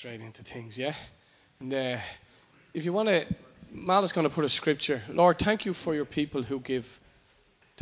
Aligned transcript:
straight 0.00 0.22
into 0.22 0.42
things, 0.42 0.78
yeah? 0.78 0.94
And 1.60 1.74
uh, 1.74 1.98
if 2.72 2.86
you 2.86 2.92
want 2.94 3.10
to, 3.10 3.26
Mal 3.70 4.02
is 4.02 4.12
going 4.12 4.26
to 4.26 4.34
put 4.34 4.46
a 4.46 4.48
scripture. 4.48 5.02
Lord, 5.10 5.38
thank 5.38 5.66
you 5.66 5.74
for 5.74 5.94
your 5.94 6.06
people 6.06 6.42
who 6.42 6.58
give. 6.58 6.86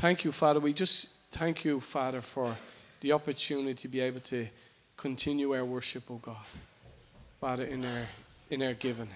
Thank 0.00 0.24
you, 0.24 0.32
Father. 0.32 0.58
We 0.58 0.72
just 0.72 1.08
thank 1.30 1.64
you, 1.64 1.80
Father, 1.92 2.20
for 2.34 2.56
the 3.02 3.12
opportunity 3.12 3.74
to 3.74 3.86
be 3.86 4.00
able 4.00 4.18
to 4.18 4.48
continue 4.96 5.54
our 5.54 5.64
worship, 5.64 6.02
oh 6.10 6.18
God. 6.20 6.44
Father, 7.40 7.62
in 7.62 7.84
our, 7.84 8.08
in 8.50 8.62
our 8.62 8.74
giving. 8.74 9.10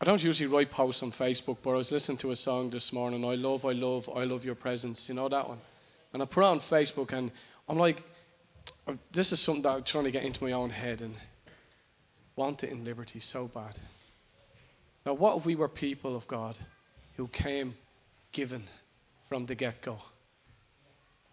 I 0.00 0.06
don't 0.06 0.24
usually 0.24 0.48
write 0.48 0.70
posts 0.70 1.02
on 1.02 1.12
Facebook, 1.12 1.58
but 1.62 1.72
I 1.72 1.74
was 1.74 1.92
listening 1.92 2.16
to 2.18 2.30
a 2.30 2.36
song 2.36 2.70
this 2.70 2.90
morning. 2.90 3.22
I 3.22 3.34
love, 3.34 3.66
I 3.66 3.72
love, 3.72 4.08
I 4.16 4.24
love 4.24 4.46
your 4.46 4.54
presence. 4.54 5.10
You 5.10 5.16
know 5.16 5.28
that 5.28 5.46
one? 5.46 5.58
And 6.14 6.22
I 6.22 6.24
put 6.24 6.40
it 6.40 6.46
on 6.46 6.60
Facebook, 6.60 7.12
and 7.12 7.30
I'm 7.68 7.76
like, 7.76 8.02
this 9.12 9.32
is 9.32 9.40
something 9.40 9.62
that 9.62 9.70
I'm 9.70 9.82
trying 9.84 10.04
to 10.04 10.10
get 10.10 10.24
into 10.24 10.42
my 10.44 10.52
own 10.52 10.70
head 10.70 11.00
and 11.02 11.14
want 12.36 12.64
it 12.64 12.70
in 12.70 12.84
liberty 12.84 13.20
so 13.20 13.48
bad. 13.52 13.78
Now, 15.04 15.14
what 15.14 15.38
if 15.38 15.44
we 15.44 15.56
were 15.56 15.68
people 15.68 16.16
of 16.16 16.26
God 16.28 16.58
who 17.16 17.28
came 17.28 17.74
given 18.32 18.64
from 19.28 19.46
the 19.46 19.54
get 19.54 19.82
go? 19.82 19.98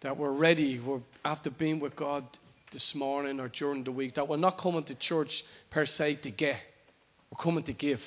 That 0.02 0.16
we're 0.16 0.32
ready, 0.32 0.80
we're 0.80 1.00
after 1.24 1.50
being 1.50 1.80
with 1.80 1.94
God 1.96 2.24
this 2.72 2.94
morning 2.94 3.40
or 3.40 3.48
during 3.48 3.84
the 3.84 3.92
week, 3.92 4.14
that 4.14 4.28
we're 4.28 4.36
not 4.36 4.58
coming 4.58 4.84
to 4.84 4.94
church 4.94 5.44
per 5.70 5.86
se 5.86 6.16
to 6.16 6.30
get, 6.30 6.56
we're 7.30 7.42
coming 7.42 7.64
to 7.64 7.72
give. 7.72 8.00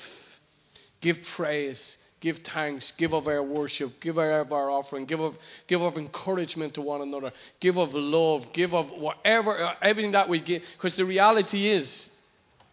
Give 1.00 1.16
praise, 1.36 1.98
give 2.24 2.38
thanks, 2.38 2.90
give 2.92 3.12
of 3.12 3.28
our 3.28 3.42
worship, 3.42 4.00
give 4.00 4.16
of 4.16 4.50
our 4.50 4.70
offering, 4.70 5.04
give 5.04 5.20
of, 5.20 5.36
give 5.66 5.82
of 5.82 5.98
encouragement 5.98 6.72
to 6.72 6.80
one 6.80 7.02
another, 7.02 7.30
give 7.60 7.76
of 7.76 7.92
love, 7.92 8.46
give 8.54 8.72
of 8.72 8.88
whatever, 8.92 9.62
uh, 9.62 9.74
everything 9.82 10.12
that 10.12 10.26
we 10.26 10.40
give. 10.40 10.62
Because 10.74 10.96
the 10.96 11.04
reality 11.04 11.68
is 11.68 12.10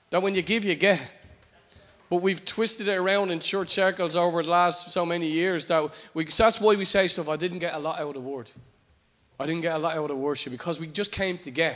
that 0.10 0.22
when 0.22 0.36
you 0.36 0.42
give, 0.42 0.64
you 0.64 0.76
get. 0.76 1.02
But 2.10 2.22
we've 2.22 2.44
twisted 2.46 2.88
it 2.88 2.94
around 2.94 3.32
in 3.32 3.42
church 3.42 3.72
circles 3.72 4.16
over 4.16 4.42
the 4.42 4.50
last 4.50 4.90
so 4.94 5.06
many 5.06 5.28
years 5.28 5.66
that 5.66 5.92
we, 6.14 6.26
that's 6.26 6.62
why 6.62 6.76
we 6.76 6.86
say 6.86 7.10
stuff. 7.10 7.28
I 7.28 7.36
didn't 7.36 7.60
get 7.60 7.74
a 7.74 7.80
lot 7.80 8.00
out 8.00 8.16
of 8.16 8.24
the 8.24 8.30
word. 8.30 8.50
I 9.38 9.46
didn't 9.46 9.64
get 9.64 9.76
a 9.76 9.80
lot 9.80 9.98
out 9.98 10.12
of 10.12 10.18
worship 10.18 10.54
because 10.54 10.80
we 10.80 10.88
just 10.88 11.12
came 11.12 11.40
to 11.40 11.52
get. 11.52 11.76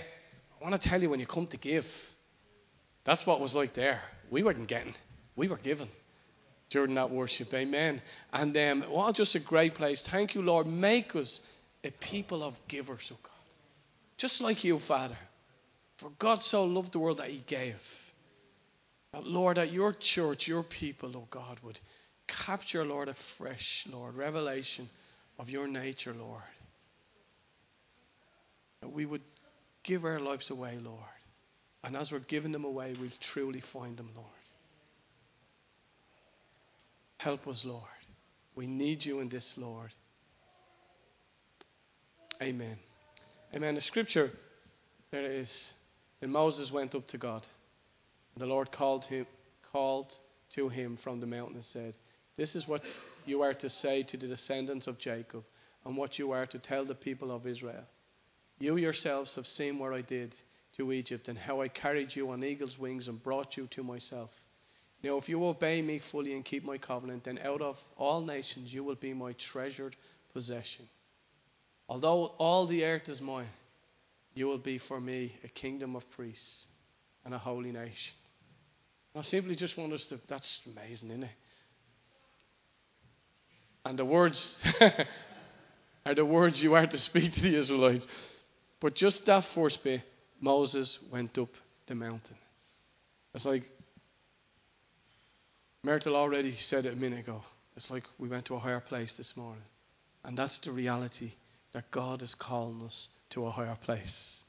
I 0.61 0.63
want 0.63 0.81
to 0.81 0.89
tell 0.89 1.01
you 1.01 1.09
when 1.09 1.19
you 1.19 1.27
come 1.27 1.47
to 1.47 1.57
give, 1.57 1.85
that's 3.03 3.25
what 3.25 3.41
was 3.41 3.53
like 3.53 3.73
there. 3.73 3.99
We 4.31 4.43
weren't 4.43 4.65
getting, 4.65 4.95
we 5.35 5.49
were 5.49 5.57
giving 5.57 5.89
during 6.75 6.95
that 6.95 7.09
worship. 7.09 7.53
Amen. 7.53 8.01
And 8.33 8.57
um, 8.57 8.85
well, 8.91 9.13
just 9.13 9.33
a 9.33 9.39
great 9.39 9.75
place. 9.75 10.01
Thank 10.01 10.35
you, 10.35 10.41
Lord. 10.41 10.67
Make 10.67 11.15
us 11.15 11.39
a 11.85 11.91
people 11.91 12.43
of 12.43 12.53
givers, 12.67 13.09
oh 13.13 13.17
God. 13.23 13.31
Just 14.17 14.41
like 14.41 14.65
you, 14.65 14.79
Father. 14.79 15.17
For 15.99 16.09
God 16.19 16.43
so 16.43 16.65
loved 16.65 16.91
the 16.91 16.99
world 16.99 17.19
that 17.19 17.29
He 17.29 17.41
gave. 17.47 17.77
That, 19.13 19.25
Lord, 19.25 19.55
that 19.55 19.71
your 19.71 19.93
church, 19.93 20.49
your 20.49 20.63
people, 20.63 21.13
oh 21.15 21.27
God, 21.29 21.61
would 21.63 21.79
capture, 22.27 22.83
Lord, 22.83 23.07
a 23.07 23.15
fresh, 23.37 23.87
Lord, 23.89 24.15
revelation 24.15 24.89
of 25.39 25.49
your 25.49 25.69
nature, 25.69 26.13
Lord. 26.13 26.41
That 28.81 28.91
we 28.91 29.05
would 29.05 29.23
give 29.81 30.03
our 30.03 30.19
lives 30.19 30.49
away, 30.49 30.77
Lord. 30.83 30.99
And 31.85 31.95
as 31.95 32.11
we're 32.11 32.19
giving 32.19 32.51
them 32.51 32.65
away, 32.65 32.95
we'll 32.99 33.11
truly 33.21 33.61
find 33.61 33.95
them, 33.95 34.09
Lord. 34.13 34.27
Help 37.17 37.47
us, 37.47 37.65
Lord. 37.65 37.83
We 38.55 38.67
need 38.67 39.03
you 39.03 39.19
in 39.19 39.29
this, 39.29 39.57
Lord. 39.57 39.91
Amen. 42.41 42.77
Amen. 43.53 43.75
The 43.75 43.81
scripture 43.81 44.31
there 45.11 45.23
is 45.23 45.73
that 46.19 46.27
Moses 46.27 46.71
went 46.71 46.95
up 46.95 47.07
to 47.07 47.17
God. 47.17 47.45
The 48.37 48.45
Lord 48.45 48.71
called 48.71 49.05
him 49.05 49.25
called 49.71 50.13
to 50.53 50.69
him 50.69 50.97
from 50.97 51.19
the 51.19 51.27
mountain 51.27 51.55
and 51.55 51.65
said, 51.65 51.97
This 52.37 52.55
is 52.55 52.67
what 52.67 52.81
you 53.25 53.41
are 53.41 53.53
to 53.55 53.69
say 53.69 54.03
to 54.03 54.17
the 54.17 54.27
descendants 54.27 54.87
of 54.87 54.97
Jacob, 54.97 55.43
and 55.83 55.97
what 55.97 56.17
you 56.17 56.31
are 56.31 56.45
to 56.45 56.59
tell 56.59 56.85
the 56.85 56.95
people 56.95 57.31
of 57.31 57.45
Israel. 57.45 57.83
You 58.57 58.77
yourselves 58.77 59.35
have 59.35 59.47
seen 59.47 59.79
what 59.79 59.93
I 59.93 60.01
did 60.01 60.33
to 60.77 60.91
Egypt, 60.91 61.27
and 61.27 61.37
how 61.37 61.61
I 61.61 61.67
carried 61.67 62.15
you 62.15 62.29
on 62.29 62.43
eagle's 62.43 62.79
wings 62.79 63.07
and 63.07 63.21
brought 63.21 63.57
you 63.57 63.67
to 63.67 63.83
myself. 63.83 64.31
Now, 65.05 65.17
if 65.17 65.29
you 65.29 65.45
obey 65.45 65.83
me 65.83 65.99
fully 65.99 66.33
and 66.33 66.43
keep 66.43 66.63
my 66.65 66.79
covenant, 66.79 67.25
then 67.25 67.37
out 67.43 67.61
of 67.61 67.77
all 67.95 68.21
nations 68.21 68.73
you 68.73 68.83
will 68.83 68.95
be 68.95 69.13
my 69.13 69.33
treasured 69.33 69.95
possession. 70.33 70.89
Although 71.87 72.33
all 72.39 72.65
the 72.65 72.83
earth 72.83 73.07
is 73.07 73.21
mine, 73.21 73.51
you 74.33 74.47
will 74.47 74.57
be 74.57 74.79
for 74.79 74.99
me 74.99 75.35
a 75.43 75.47
kingdom 75.47 75.95
of 75.95 76.09
priests 76.15 76.65
and 77.23 77.35
a 77.35 77.37
holy 77.37 77.71
nation. 77.71 78.15
I 79.15 79.21
simply 79.21 79.55
just 79.55 79.77
want 79.77 79.93
us 79.93 80.07
to, 80.07 80.19
that's 80.27 80.61
amazing, 80.65 81.11
isn't 81.11 81.23
it? 81.25 81.29
And 83.85 83.99
the 83.99 84.05
words 84.05 84.57
are 86.07 86.15
the 86.15 86.25
words 86.25 86.63
you 86.63 86.73
are 86.73 86.87
to 86.87 86.97
speak 86.97 87.31
to 87.33 87.41
the 87.41 87.55
Israelites. 87.55 88.07
But 88.79 88.95
just 88.95 89.27
that 89.27 89.45
first 89.53 89.83
bit, 89.83 90.01
Moses 90.41 90.97
went 91.11 91.37
up 91.37 91.49
the 91.85 91.93
mountain. 91.93 92.37
It's 93.35 93.45
like 93.45 93.69
Myrtle 95.85 96.15
already 96.15 96.55
said 96.55 96.87
it 96.87 96.93
a 96.93 96.95
minute 96.95 97.19
ago. 97.19 97.43
It's 97.75 97.91
like 97.91 98.05
we 98.17 98.27
went 98.27 98.45
to 98.45 98.55
a 98.55 98.59
higher 98.59 98.79
place 98.79 99.13
this 99.13 99.37
morning. 99.37 99.61
And 100.23 100.35
that's 100.35 100.57
the 100.57 100.71
reality 100.71 101.33
that 101.73 101.91
God 101.91 102.23
is 102.23 102.33
calling 102.33 102.81
us 102.81 103.09
to 103.29 103.45
a 103.45 103.51
higher 103.51 103.77
place. 103.83 104.43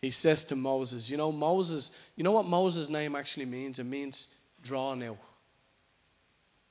He 0.00 0.10
says 0.10 0.44
to 0.44 0.56
Moses, 0.56 1.10
you 1.10 1.18
know, 1.18 1.30
Moses, 1.30 1.90
you 2.16 2.24
know 2.24 2.32
what 2.32 2.46
Moses' 2.46 2.88
name 2.88 3.14
actually 3.14 3.44
means? 3.44 3.78
It 3.78 3.84
means 3.84 4.28
drawn 4.62 5.02
out. 5.02 5.18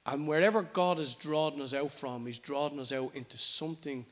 And 0.08 0.28
wherever 0.28 0.64
God 0.64 0.98
is 0.98 1.14
drawing 1.22 1.62
us 1.62 1.76
out 1.76 1.92
from, 2.00 2.26
He's 2.26 2.40
drawing 2.40 2.80
us 2.80 2.92
out 2.92 3.14
into 3.14 3.38
something 3.38 4.04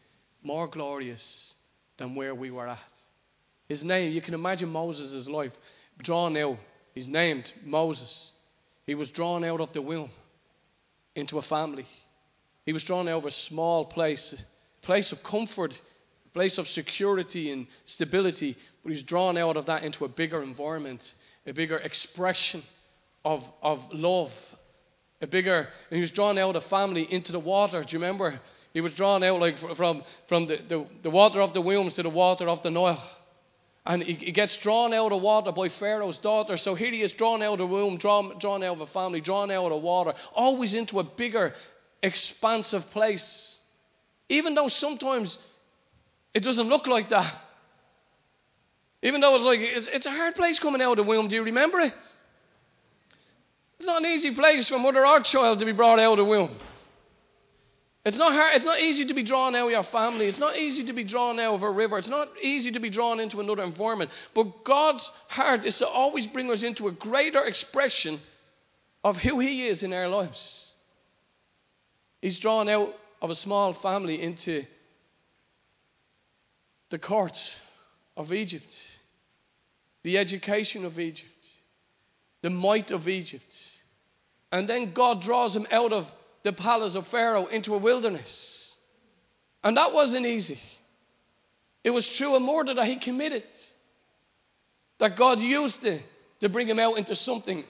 more 0.44 0.67
glorious 0.67 1.56
than 1.97 2.13
where 2.13 2.35
we 2.35 2.51
were 2.51 2.67
at. 2.67 2.77
His 3.67 3.83
name, 3.83 4.11
you 4.11 4.21
can 4.21 4.35
imagine 4.35 4.69
Moses' 4.69 5.27
life 5.27 5.53
drawn 5.97 6.38
out. 6.38 6.59
He's 6.94 7.07
named 7.07 7.51
Moses. 7.63 8.33
He 8.89 8.95
was 8.95 9.11
drawn 9.11 9.44
out 9.44 9.61
of 9.61 9.72
the 9.72 9.83
womb 9.83 10.09
into 11.13 11.38
a 11.38 11.44
family. 11.44 11.85
He 12.66 12.73
was 12.73 12.83
drawn 12.83 13.07
out 13.07 13.19
of 13.19 13.25
a 13.25 13.31
small 13.31 13.85
place, 13.85 14.33
a 14.33 14.83
place 14.83 15.11
of 15.11 15.22
comfort, 15.22 15.79
a 16.25 16.29
place 16.33 16.57
of 16.57 16.67
security 16.67 17.51
and 17.51 17.67
stability, 17.85 18.57
but 18.81 18.89
he 18.89 18.95
was 18.95 19.03
drawn 19.03 19.38
out 19.38 19.57
of 19.57 19.67
that 19.67 19.83
into 19.83 20.05
a 20.05 20.07
bigger 20.07 20.41
environment, 20.41 21.13
a 21.45 21.53
bigger 21.53 21.77
expression 21.77 22.63
of, 23.23 23.44
of 23.61 23.79
love, 23.94 24.31
a 25.21 25.27
bigger, 25.27 25.67
and 25.91 25.95
he 25.95 26.01
was 26.01 26.09
drawn 26.09 26.39
out 26.39 26.56
of 26.56 26.63
family 26.63 27.03
into 27.13 27.31
the 27.31 27.39
water. 27.39 27.83
Do 27.83 27.94
you 27.95 28.00
remember? 28.00 28.39
He 28.73 28.81
was 28.81 28.95
drawn 28.95 29.21
out 29.21 29.39
like 29.39 29.59
from, 29.77 30.01
from 30.27 30.47
the, 30.47 30.57
the, 30.67 30.88
the 31.03 31.11
water 31.11 31.41
of 31.41 31.53
the 31.53 31.61
wombs 31.61 31.94
to 31.94 32.01
the 32.01 32.09
water 32.09 32.50
of 32.50 32.63
the 32.63 32.71
Nile. 32.71 33.03
And 33.89 34.03
he, 34.03 34.13
he 34.13 34.31
gets 34.31 34.55
drawn 34.57 34.94
out 34.94 35.11
of 35.11 35.23
water 35.23 35.51
by 35.51 35.67
Pharaoh's 35.67 36.19
daughter. 36.19 36.57
So 36.57 36.75
here 36.75 36.91
he 36.91 37.01
is 37.01 37.11
drawn 37.11 37.41
out 37.41 37.53
of 37.53 37.57
the 37.57 37.66
womb, 37.66 37.97
drawn, 37.97 38.38
drawn 38.38 38.61
out 38.61 38.75
of 38.75 38.81
a 38.81 38.85
family, 38.85 39.19
drawn 39.19 39.50
out 39.50 39.72
of 39.72 39.81
water, 39.81 40.13
always 40.35 40.75
into 40.75 41.00
a 41.00 41.03
bigger, 41.03 41.55
expansive 42.03 42.83
place. 42.91 43.59
Even 44.29 44.53
though 44.53 44.67
sometimes 44.67 45.39
it 46.35 46.44
doesn't 46.44 46.69
look 46.69 46.85
like 46.85 47.09
that. 47.09 47.33
Even 49.01 49.22
though 49.22 49.35
it's 49.35 49.45
like, 49.45 49.59
it's, 49.59 49.88
it's 49.88 50.06
a 50.06 50.11
hard 50.11 50.35
place 50.35 50.59
coming 50.59 50.83
out 50.83 50.91
of 50.91 50.97
the 50.97 51.09
womb. 51.09 51.27
Do 51.27 51.35
you 51.35 51.44
remember 51.44 51.79
it? 51.79 51.94
It's 53.79 53.88
not 53.88 54.03
an 54.03 54.11
easy 54.11 54.35
place 54.35 54.69
for 54.69 54.77
mother 54.77 55.03
or 55.03 55.21
child 55.21 55.57
to 55.59 55.66
be 55.66 55.71
brought 55.71 55.97
out 55.97 56.11
of 56.11 56.17
the 56.19 56.25
womb. 56.25 56.56
It's 58.06 58.18
not 58.18 58.34
hard, 58.34 58.56
it's 58.56 58.66
not 58.66 58.80
easy 58.80 59.06
to 59.06 59.14
be 59.14 59.24
drawn 59.24 59.56
out 59.56 59.66
of 59.66 59.72
your 59.72 59.84
family. 59.84 60.28
It's 60.28 60.40
not 60.40 60.58
easy 60.58 60.86
to 60.86 60.94
be 60.94 61.04
drawn 61.04 61.40
out 61.40 61.56
of 61.56 61.64
a 61.64 61.70
river. 61.70 61.98
It's 61.98 62.08
not 62.08 62.30
easy 62.42 62.72
to 62.72 62.80
be 62.80 62.90
drawn 62.90 63.20
into 63.20 63.42
another 63.42 63.64
environment. 63.64 64.10
But 64.34 64.64
God's 64.64 65.10
heart 65.28 65.66
is 65.66 65.78
to 65.80 65.88
always 65.88 66.26
bring 66.26 66.50
us 66.50 66.64
into 66.64 66.88
a 66.88 66.94
greater 66.94 67.44
expression 67.44 68.19
of 69.04 69.18
who 69.18 69.40
He 69.40 69.68
is 69.68 69.84
in 69.84 69.94
our 69.94 70.07
lives. 70.07 70.74
He's 72.22 72.40
drawn 72.40 72.69
out 72.69 72.94
of 73.22 73.30
a 73.30 73.36
small 73.36 73.74
family 73.74 74.22
into 74.22 74.66
the 76.90 77.00
courts 77.00 77.60
of 78.16 78.34
Egypt, 78.34 78.74
the 80.04 80.18
education 80.18 80.86
of 80.86 81.00
Egypt, 81.00 81.30
the 82.42 82.50
might 82.50 82.92
of 82.92 83.07
Egypt. 83.07 83.56
And 84.52 84.68
then 84.68 84.94
God 84.94 85.22
draws 85.22 85.56
him 85.56 85.68
out 85.69 85.94
of 85.94 86.12
the 86.44 86.53
palace 86.53 86.95
of 86.95 87.07
Pharaoh 87.07 87.47
into 87.47 87.74
a 87.74 87.77
wilderness. 87.77 88.77
And 89.63 89.77
that 89.77 89.94
wasn't 89.94 90.25
easy. 90.25 90.59
It 91.83 91.89
was 91.91 92.07
true 92.07 92.36
a 92.36 92.39
murder 92.39 92.74
that 92.75 92.86
he 92.86 92.97
committed. 92.97 93.44
That 95.00 95.18
God 95.18 95.39
used 95.39 95.86
it 95.86 96.01
to 96.41 96.50
bring 96.50 96.68
him 96.68 96.80
out 96.80 96.97
into 96.97 97.15
something 97.15 97.63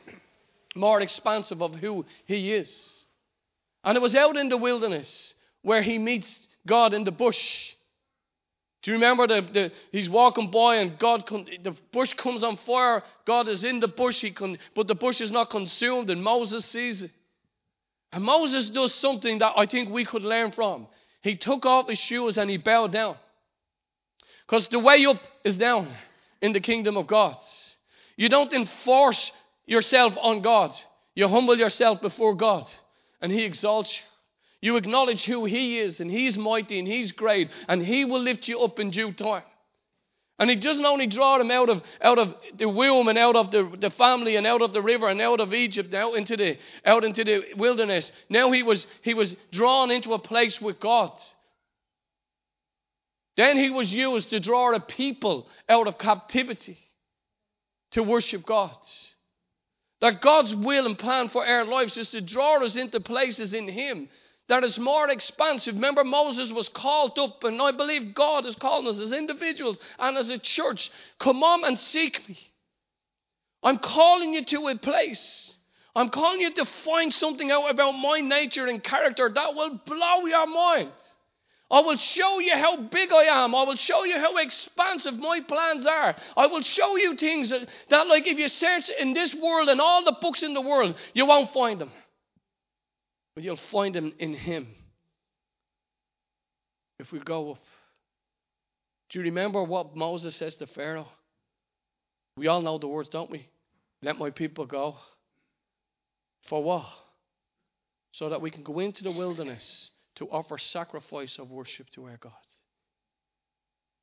more 0.76 1.02
expansive 1.02 1.62
of 1.62 1.76
who 1.76 2.06
he 2.26 2.54
is. 2.54 3.06
And 3.84 3.96
it 3.96 4.02
was 4.02 4.16
out 4.16 4.38
in 4.38 4.50
the 4.50 4.58
wilderness 4.58 5.36
where 5.62 5.82
he 5.82 5.98
meets 5.98 6.48
God 6.68 6.94
in 6.94 7.04
the 7.04 7.12
bush. 7.12 7.74
Do 8.82 8.92
you 8.92 8.96
remember 8.96 9.28
the, 9.28 9.42
the 9.42 9.72
he's 9.92 10.10
walking 10.10 10.52
by 10.52 10.78
and 10.78 10.98
God 10.98 11.28
the 11.28 11.76
bush 11.92 12.14
comes 12.14 12.44
on 12.44 12.58
fire. 12.58 13.04
God 13.26 13.48
is 13.48 13.64
in 13.64 13.80
the 13.80 13.88
bush, 13.88 14.22
he 14.22 14.32
con, 14.32 14.58
but 14.74 14.88
the 14.88 14.96
bush 14.96 15.20
is 15.22 15.32
not 15.32 15.50
consumed, 15.50 16.10
and 16.10 16.24
Moses 16.24 16.66
sees 16.66 17.04
it. 17.04 17.12
And 18.12 18.24
Moses 18.24 18.70
does 18.70 18.94
something 18.94 19.40
that 19.40 19.54
I 19.56 19.66
think 19.66 19.90
we 19.90 20.06
could 20.06 20.24
learn 20.24 20.52
from. 20.52 20.88
He 21.22 21.36
took 21.36 21.66
off 21.66 21.90
his 21.90 22.00
shoes 22.00 22.38
and 22.38 22.50
he 22.50 22.58
bowed 22.58 22.92
down. 22.92 23.18
Because 24.46 24.68
the 24.70 24.80
way 24.80 25.06
up 25.06 25.22
is 25.44 25.58
down 25.58 25.90
in 26.42 26.54
the 26.54 26.60
kingdom 26.60 26.98
of 26.98 27.08
God. 27.08 27.38
You 28.16 28.30
don't 28.30 28.52
enforce 28.52 29.32
yourself 29.66 30.18
on 30.20 30.42
God. 30.42 30.76
You 31.16 31.28
humble 31.28 31.58
yourself 31.58 32.02
before 32.02 32.36
God, 32.36 32.68
and 33.22 33.32
He 33.32 33.44
exalts 33.44 33.98
you. 33.98 34.04
You 34.62 34.78
acknowledge 34.78 35.26
who 35.26 35.46
He 35.46 35.80
is, 35.80 36.00
and 36.00 36.10
He's 36.10 36.38
mighty, 36.38 36.80
and 36.80 36.88
He's 36.88 37.12
great, 37.12 37.50
and 37.68 37.82
He 37.82 38.06
will 38.06 38.22
lift 38.22 38.48
you 38.48 38.60
up 38.62 38.80
in 38.80 38.90
due 38.90 39.14
time. 39.14 39.44
And 40.40 40.50
He 40.50 40.56
doesn't 40.56 40.86
only 40.86 41.08
draw 41.08 41.38
them 41.38 41.52
out 41.52 41.70
of, 41.70 41.84
out 42.02 42.18
of 42.18 42.34
the 42.58 42.70
womb 42.70 43.10
and 43.10 43.18
out 43.18 43.36
of 43.36 43.52
the, 43.52 43.72
the 43.80 43.90
family 43.90 44.38
and 44.38 44.48
out 44.48 44.62
of 44.62 44.72
the 44.72 44.82
river 44.82 45.08
and 45.08 45.22
out 45.22 45.42
of 45.42 45.54
Egypt, 45.54 45.94
out 45.94 46.16
into 46.16 46.38
the, 46.38 46.58
out 46.86 47.04
into 47.04 47.24
the 47.24 47.44
wilderness. 47.58 48.12
Now 48.30 48.52
he 48.52 48.64
was, 48.64 48.88
he 49.02 49.14
was 49.14 49.36
drawn 49.52 49.92
into 49.92 50.14
a 50.14 50.20
place 50.20 50.62
with 50.62 50.80
God. 50.80 51.12
Then 53.36 53.58
he 53.58 53.70
was 53.70 53.94
used 53.94 54.32
to 54.32 54.40
draw 54.40 54.74
a 54.74 54.80
people 54.80 55.48
out 55.68 55.88
of 55.88 55.98
captivity 55.98 56.78
to 57.92 58.04
worship 58.04 58.46
God. 58.46 58.76
That 60.02 60.22
God's 60.22 60.56
will 60.56 60.86
and 60.86 60.98
plan 60.98 61.30
for 61.30 61.46
our 61.46 61.66
lives 61.66 61.98
is 61.98 62.12
to 62.12 62.22
draw 62.22 62.64
us 62.64 62.78
into 62.78 63.00
places 63.00 63.54
in 63.54 63.68
Him 63.68 64.08
that 64.50 64.64
is 64.64 64.78
more 64.78 65.10
expansive. 65.10 65.76
Remember, 65.76 66.04
Moses 66.04 66.52
was 66.52 66.70
called 66.70 67.18
up, 67.18 67.44
and 67.44 67.62
I 67.62 67.72
believe 67.72 68.14
God 68.14 68.46
is 68.46 68.56
calling 68.56 68.88
us 68.88 69.00
as 69.00 69.14
individuals 69.14 69.80
and 69.98 70.18
as 70.18 70.30
a 70.30 70.38
church. 70.38 70.92
Come 71.20 71.44
on 71.44 71.64
and 71.64 71.78
seek 71.78 72.28
me. 72.28 72.38
I'm 73.64 73.78
calling 73.78 74.34
you 74.34 74.44
to 74.46 74.68
a 74.68 74.78
place. 74.78 75.56
I'm 75.96 76.10
calling 76.10 76.42
you 76.42 76.54
to 76.56 76.66
find 76.66 77.14
something 77.14 77.52
out 77.52 77.70
about 77.70 77.92
my 77.94 78.22
nature 78.22 78.68
and 78.68 78.84
character 78.84 79.30
that 79.34 79.56
will 79.56 79.80
blow 79.86 80.26
your 80.26 80.48
mind. 80.48 80.92
I 81.72 81.82
will 81.82 81.98
show 81.98 82.40
you 82.40 82.56
how 82.56 82.78
big 82.78 83.12
I 83.12 83.44
am. 83.44 83.54
I 83.54 83.64
will 83.64 83.76
show 83.76 84.04
you 84.04 84.18
how 84.18 84.38
expansive 84.38 85.20
my 85.20 85.42
plans 85.42 85.86
are. 85.86 86.16
I 86.36 86.48
will 86.48 86.62
show 86.62 86.96
you 86.96 87.16
things 87.16 87.52
that, 87.52 87.70
that, 87.90 88.08
like, 88.08 88.26
if 88.26 88.40
you 88.40 88.48
search 88.48 88.90
in 88.90 89.14
this 89.14 89.36
world 89.36 89.70
and 89.70 89.80
all 89.80 90.04
the 90.04 90.18
books 90.20 90.42
in 90.42 90.56
the 90.56 90.62
world, 90.62 90.96
you 91.14 91.28
won't 91.28 91.54
find 91.54 91.80
them. 91.80 91.92
But 93.36 93.44
you'll 93.44 93.56
find 93.56 93.96
them 93.96 94.14
in 94.20 94.34
Him. 94.34 94.68
If 97.00 97.12
we 97.12 97.20
go 97.20 97.52
up. 97.52 97.64
Do 99.10 99.20
you 99.20 99.26
remember 99.26 99.64
what 99.64 99.96
Moses 99.96 100.36
says 100.36 100.58
to 100.58 100.68
Pharaoh? 100.68 101.08
We 102.38 102.48
all 102.48 102.62
know 102.62 102.78
the 102.78 102.88
words, 102.88 103.10
don't 103.10 103.32
we? 103.32 103.48
Let 104.02 104.18
my 104.18 104.30
people 104.30 104.66
go. 104.66 104.96
For 106.48 106.64
what? 106.64 106.86
So 108.12 108.30
that 108.30 108.42
we 108.42 108.52
can 108.52 108.64
go 108.64 108.80
into 108.80 109.04
the 109.04 109.12
wilderness 109.12 109.92
to 110.16 110.30
offer 110.30 110.58
sacrifice 110.58 111.38
of 111.38 111.52
worship 111.52 111.90
to 111.92 112.06
our 112.06 112.18
God. 112.18 112.32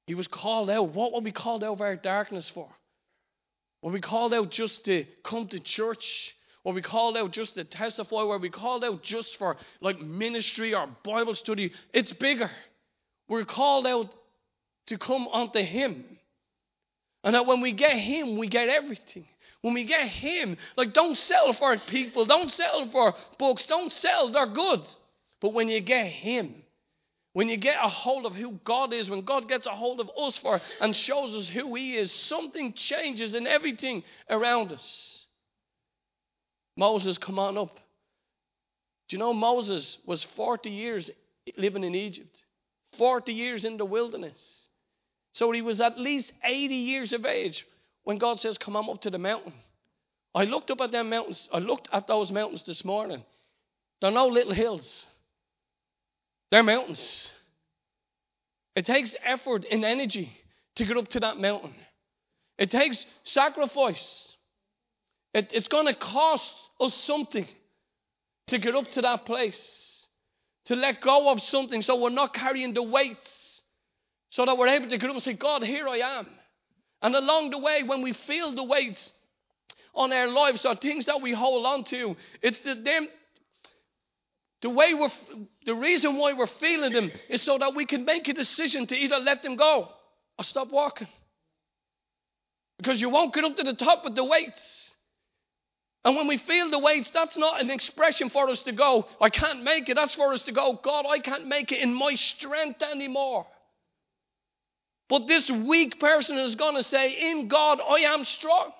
He 0.07 0.15
was 0.15 0.29
called 0.29 0.71
out. 0.71 0.95
What 0.95 1.13
were 1.13 1.21
we 1.21 1.33
called 1.33 1.65
out 1.65 1.73
of 1.73 1.81
our 1.81 1.97
darkness 1.97 2.49
for? 2.49 2.69
Were 3.83 3.93
we 3.93 4.01
called 4.01 4.33
out 4.33 4.51
just 4.51 4.85
to 4.85 5.05
come 5.25 5.49
to 5.49 5.61
church? 5.61 6.36
Were 6.67 6.73
we 6.73 6.83
called 6.83 7.17
out 7.17 7.31
just 7.31 7.55
to 7.55 7.63
testify? 7.63 8.25
where 8.25 8.39
we 8.39 8.51
called 8.51 8.83
out 8.83 9.01
just 9.05 9.37
for 9.37 9.57
like 9.81 10.01
ministry 10.01 10.75
or 10.75 10.89
Bible 11.05 11.37
study? 11.37 11.71
It's 11.93 12.13
bigger. 12.13 12.51
We're 13.29 13.45
called 13.45 13.87
out 13.87 14.13
to 14.87 14.99
come 14.99 15.29
unto 15.29 15.61
Him. 15.61 16.05
And 17.23 17.37
that 17.37 17.47
when 17.47 17.61
we 17.61 17.71
get 17.71 17.93
Him, 17.93 18.37
we 18.37 18.49
get 18.49 18.69
everything. 18.69 19.27
When 19.63 19.75
we 19.75 19.85
get 19.85 20.09
Him, 20.09 20.57
like 20.77 20.93
don't 20.93 21.17
sell 21.17 21.53
for 21.53 21.79
people, 21.79 22.27
don't 22.27 22.51
sell 22.51 22.89
for 22.91 23.15
books, 23.39 23.65
don't 23.67 23.93
sell, 23.93 24.33
they're 24.33 24.49
good. 24.49 24.85
But 25.41 25.55
when 25.55 25.69
you 25.69 25.81
get 25.81 26.09
Him, 26.09 26.53
when 27.33 27.49
you 27.49 27.59
get 27.59 27.77
a 27.81 27.89
hold 27.89 28.27
of 28.27 28.35
who 28.35 28.59
God 28.65 28.93
is, 28.93 29.09
when 29.09 29.25
God 29.25 29.49
gets 29.49 29.67
a 29.67 29.71
hold 29.71 30.01
of 30.01 30.11
us 30.19 30.37
for 30.39 30.61
and 30.81 30.97
shows 30.97 31.33
us 31.33 31.49
who 31.49 31.77
He 31.77 31.97
is, 31.97 32.11
something 32.11 32.73
changes 32.73 33.37
in 33.37 33.47
everything 33.47 34.03
around 34.29 34.73
us. 34.73 35.16
Moses, 36.77 37.19
come 37.19 37.39
on 37.39 37.57
up. 37.57 37.75
Do 39.09 39.17
you 39.17 39.19
know 39.19 39.33
Moses 39.33 39.99
was 40.07 40.25
40 40.25 40.71
years 40.71 41.11
living 41.57 41.85
in 41.85 41.95
Egypt? 41.95 42.45
40 42.99 43.33
years 43.33 43.65
in 43.65 43.77
the 43.77 43.85
wilderness. 43.85 44.69
So 45.33 45.51
he 45.53 45.63
was 45.63 45.81
at 45.81 45.99
least 45.99 46.33
80 46.45 46.75
years 46.75 47.13
of 47.13 47.25
age 47.25 47.67
when 48.05 48.19
God 48.19 48.41
says, 48.41 48.59
Come 48.59 48.77
on 48.77 48.89
up 48.89 49.03
to 49.03 49.11
the 49.11 49.19
mountain. 49.19 49.53
I 50.35 50.45
looked 50.45 50.71
up 50.71 50.81
at 50.81 50.93
them 50.93 51.11
mountains. 51.11 51.49
I 51.53 51.59
looked 51.59 51.89
at 51.93 52.07
those 52.07 52.31
mountains 52.31 52.63
this 52.65 52.85
morning. 52.85 53.23
They're 54.01 54.11
no 54.11 54.27
little 54.27 54.53
hills. 54.53 55.07
They're 56.51 56.63
mountains. 56.63 57.31
It 58.75 58.85
takes 58.85 59.17
effort 59.25 59.65
and 59.71 59.85
energy 59.85 60.31
to 60.77 60.85
get 60.85 60.97
up 60.97 61.09
to 61.09 61.21
that 61.21 61.39
mountain. 61.39 61.75
It 62.59 62.71
takes 62.71 63.07
sacrifice. 63.25 64.35
It, 65.33 65.51
it's 65.53 65.69
going 65.69 65.87
to 65.87 65.95
cost 65.95 66.53
us 66.81 66.95
something 66.95 67.47
to 68.49 68.59
get 68.59 68.75
up 68.75 68.89
to 68.93 69.03
that 69.03 69.25
place, 69.25 70.07
to 70.67 70.77
let 70.77 71.01
go 71.01 71.31
of 71.31 71.41
something 71.41 71.83
so 71.83 72.01
we're 72.01 72.11
not 72.11 72.35
carrying 72.35 72.75
the 72.75 72.83
weights, 72.83 73.63
so 74.31 74.45
that 74.45 74.57
we're 74.59 74.69
able 74.69 74.89
to 74.89 74.99
get 74.99 75.09
up 75.09 75.15
and 75.15 75.23
say, 75.23 75.35
God, 75.35 75.63
here 75.63 75.89
I 75.89 76.19
am. 76.19 76.27
And 77.03 77.15
along 77.15 77.51
the 77.51 77.59
way, 77.59 77.83
when 77.85 78.03
we 78.03 78.13
feel 78.13 78.53
the 78.55 78.65
weights 78.65 79.13
on 79.95 80.13
our 80.13 80.29
lives 80.29 80.65
or 80.67 80.75
things 80.77 81.07
that 81.07 81.23
we 81.23 81.33
hold 81.33 81.65
on 81.67 81.85
to, 81.85 82.17
it's 82.43 82.61
the, 82.61 82.75
them, 82.75 83.09
the 84.63 84.71
way 84.71 84.95
we're, 84.95 85.11
the 85.65 85.75
reason 85.75 86.17
why 86.17 86.33
we're 86.33 86.47
feeling 86.47 86.93
them 86.93 87.11
is 87.29 87.43
so 87.43 87.59
that 87.59 87.75
we 87.75 87.87
can 87.87 88.05
make 88.05 88.29
a 88.29 88.35
decision 88.35 88.87
to 88.89 88.97
either 88.97 89.19
let 89.19 89.43
them 89.43 89.57
go 89.57 89.89
or 90.39 90.45
stop 90.45 90.71
walking. 90.71 91.09
Because 92.79 93.01
you 93.01 93.09
won't 93.09 93.33
get 93.33 93.45
up 93.45 93.57
to 93.57 93.63
the 93.63 93.75
top 93.75 94.05
with 94.05 94.15
the 94.15 94.25
weights. 94.25 94.96
And 96.07 96.15
when 96.15 96.29
we 96.29 96.37
feel 96.37 96.71
the 96.71 96.79
weights, 96.79 97.11
that's 97.11 97.37
not 97.37 97.61
an 97.61 97.69
expression 97.69 98.31
for 98.31 98.49
us 98.49 98.61
to 98.61 98.71
go, 98.71 99.07
I 99.21 99.29
can't 99.29 99.65
make 99.65 99.89
it. 99.89 99.97
That's 99.97 100.15
for 100.15 100.33
us 100.33 100.43
to 100.43 100.53
go, 100.53 100.79
God, 100.81 101.05
I 101.05 101.19
can't 101.19 101.49
make 101.49 101.73
it 101.73 101.81
in 101.81 101.93
my 101.93 102.15
strength 102.15 102.81
anymore. 102.81 103.45
But 105.09 105.27
this 105.27 105.51
weak 105.51 105.99
person 105.99 106.39
is 106.39 106.55
going 106.55 106.77
to 106.77 106.85
say, 106.85 107.31
In 107.33 107.49
God, 107.49 107.81
I 107.81 108.03
am 108.15 108.25
strong. 108.25 108.71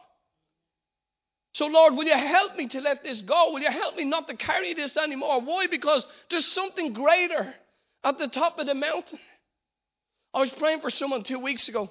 So, 1.55 1.67
Lord, 1.67 1.97
will 1.97 2.05
you 2.05 2.17
help 2.17 2.57
me 2.57 2.69
to 2.69 2.81
let 2.81 3.03
this 3.03 3.23
go? 3.23 3.51
Will 3.53 3.63
you 3.63 3.73
help 3.73 3.97
me 3.97 4.05
not 4.05 4.29
to 4.29 4.37
carry 4.37 4.75
this 4.75 4.97
anymore? 4.97 5.41
Why? 5.41 5.67
Because 5.67 6.07
there's 6.31 6.47
something 6.47 6.93
greater 6.93 7.53
at 8.05 8.19
the 8.19 8.29
top 8.29 8.61
of 8.61 8.67
the 8.67 8.75
mountain. 8.75 9.19
I 10.33 10.39
was 10.39 10.51
praying 10.51 10.81
for 10.81 10.91
someone 10.91 11.25
two 11.25 11.41
weeks 11.41 11.69
ago 11.69 11.91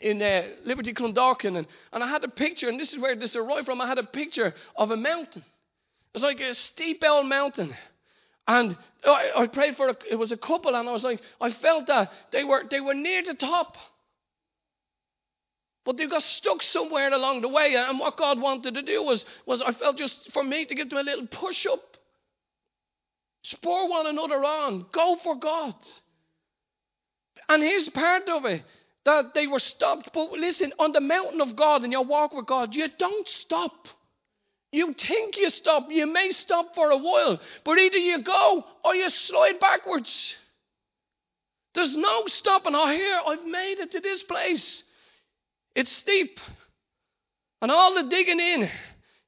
in 0.00 0.20
uh, 0.22 0.44
Liberty 0.64 0.92
Clondalkin, 0.92 1.56
and, 1.56 1.66
and 1.92 2.02
I 2.02 2.08
had 2.08 2.24
a 2.24 2.28
picture, 2.28 2.68
and 2.68 2.78
this 2.78 2.92
is 2.92 2.98
where 2.98 3.16
this 3.16 3.36
arrived 3.36 3.66
from. 3.66 3.80
I 3.80 3.86
had 3.86 3.98
a 3.98 4.04
picture 4.04 4.54
of 4.76 4.90
a 4.90 4.96
mountain. 4.96 5.42
It 5.42 6.14
was 6.14 6.22
like 6.22 6.40
a 6.40 6.54
steep 6.54 7.02
old 7.06 7.26
mountain. 7.26 7.74
And 8.46 8.76
I, 9.04 9.30
I 9.36 9.46
prayed 9.46 9.76
for 9.76 9.88
a, 9.88 9.96
it 10.10 10.16
was 10.16 10.32
a 10.32 10.36
couple, 10.36 10.74
and 10.74 10.88
I 10.88 10.92
was 10.92 11.04
like, 11.04 11.20
I 11.40 11.50
felt 11.50 11.86
that 11.86 12.12
they 12.30 12.44
were 12.44 12.64
they 12.70 12.80
were 12.80 12.94
near 12.94 13.22
the 13.22 13.34
top. 13.34 13.76
But 15.84 15.98
they 15.98 16.06
got 16.06 16.22
stuck 16.22 16.62
somewhere 16.62 17.12
along 17.12 17.42
the 17.42 17.48
way. 17.48 17.74
And 17.74 17.98
what 17.98 18.16
God 18.16 18.40
wanted 18.40 18.74
to 18.74 18.82
do 18.82 19.02
was, 19.02 19.26
was 19.44 19.60
I 19.60 19.72
felt 19.72 19.98
just 19.98 20.32
for 20.32 20.42
me 20.42 20.64
to 20.64 20.74
get 20.74 20.88
to 20.90 21.00
a 21.00 21.02
little 21.02 21.26
push 21.26 21.66
up. 21.66 21.98
Spur 23.42 23.88
one 23.88 24.06
another 24.06 24.42
on. 24.42 24.86
Go 24.92 25.16
for 25.16 25.36
God. 25.36 25.74
And 27.50 27.62
here's 27.62 27.90
part 27.90 28.28
of 28.30 28.46
it 28.46 28.62
that 29.04 29.34
they 29.34 29.46
were 29.46 29.58
stopped. 29.58 30.10
But 30.12 30.32
listen, 30.32 30.72
on 30.78 30.92
the 30.92 31.00
mountain 31.00 31.40
of 31.40 31.56
God 31.56 31.82
and 31.82 31.92
your 31.92 32.04
walk 32.04 32.34
with 32.34 32.46
God, 32.46 32.74
you 32.74 32.88
don't 32.98 33.28
stop. 33.28 33.88
You 34.72 34.92
think 34.92 35.36
you 35.36 35.50
stop. 35.50 35.90
You 35.90 36.06
may 36.06 36.30
stop 36.30 36.74
for 36.74 36.90
a 36.90 36.96
while, 36.96 37.38
but 37.64 37.78
either 37.78 37.98
you 37.98 38.22
go 38.22 38.64
or 38.84 38.94
you 38.94 39.08
slide 39.08 39.60
backwards. 39.60 40.36
There's 41.74 41.96
no 41.96 42.24
stopping. 42.26 42.74
Oh, 42.74 42.88
here, 42.88 43.20
I've 43.26 43.44
made 43.44 43.80
it 43.80 43.92
to 43.92 44.00
this 44.00 44.22
place. 44.22 44.84
It's 45.74 45.92
steep. 45.92 46.40
And 47.60 47.70
all 47.70 47.94
the 47.94 48.08
digging 48.08 48.40
in, 48.40 48.68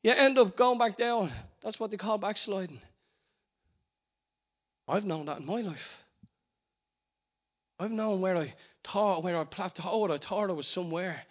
you 0.03 0.13
end 0.13 0.39
up 0.39 0.57
going 0.57 0.79
back 0.79 0.97
down. 0.97 1.33
That's 1.63 1.81
what 1.81 1.91
they 1.91 1.97
call 1.97 2.19
backsliding. 2.19 2.81
I've 4.89 5.05
known 5.05 5.27
that 5.27 5.39
in 5.39 5.47
my 5.47 5.61
life. 5.61 6.05
I've 7.79 7.91
known 7.91 8.21
where 8.21 8.37
I 8.37 8.55
thought, 8.87 9.23
where 9.23 9.39
I 9.39 9.45
plateaued, 9.45 10.11
I 10.11 10.19
thought 10.19 10.51
I 10.51 10.53
was 10.53 10.67
somewhere. 10.67 11.23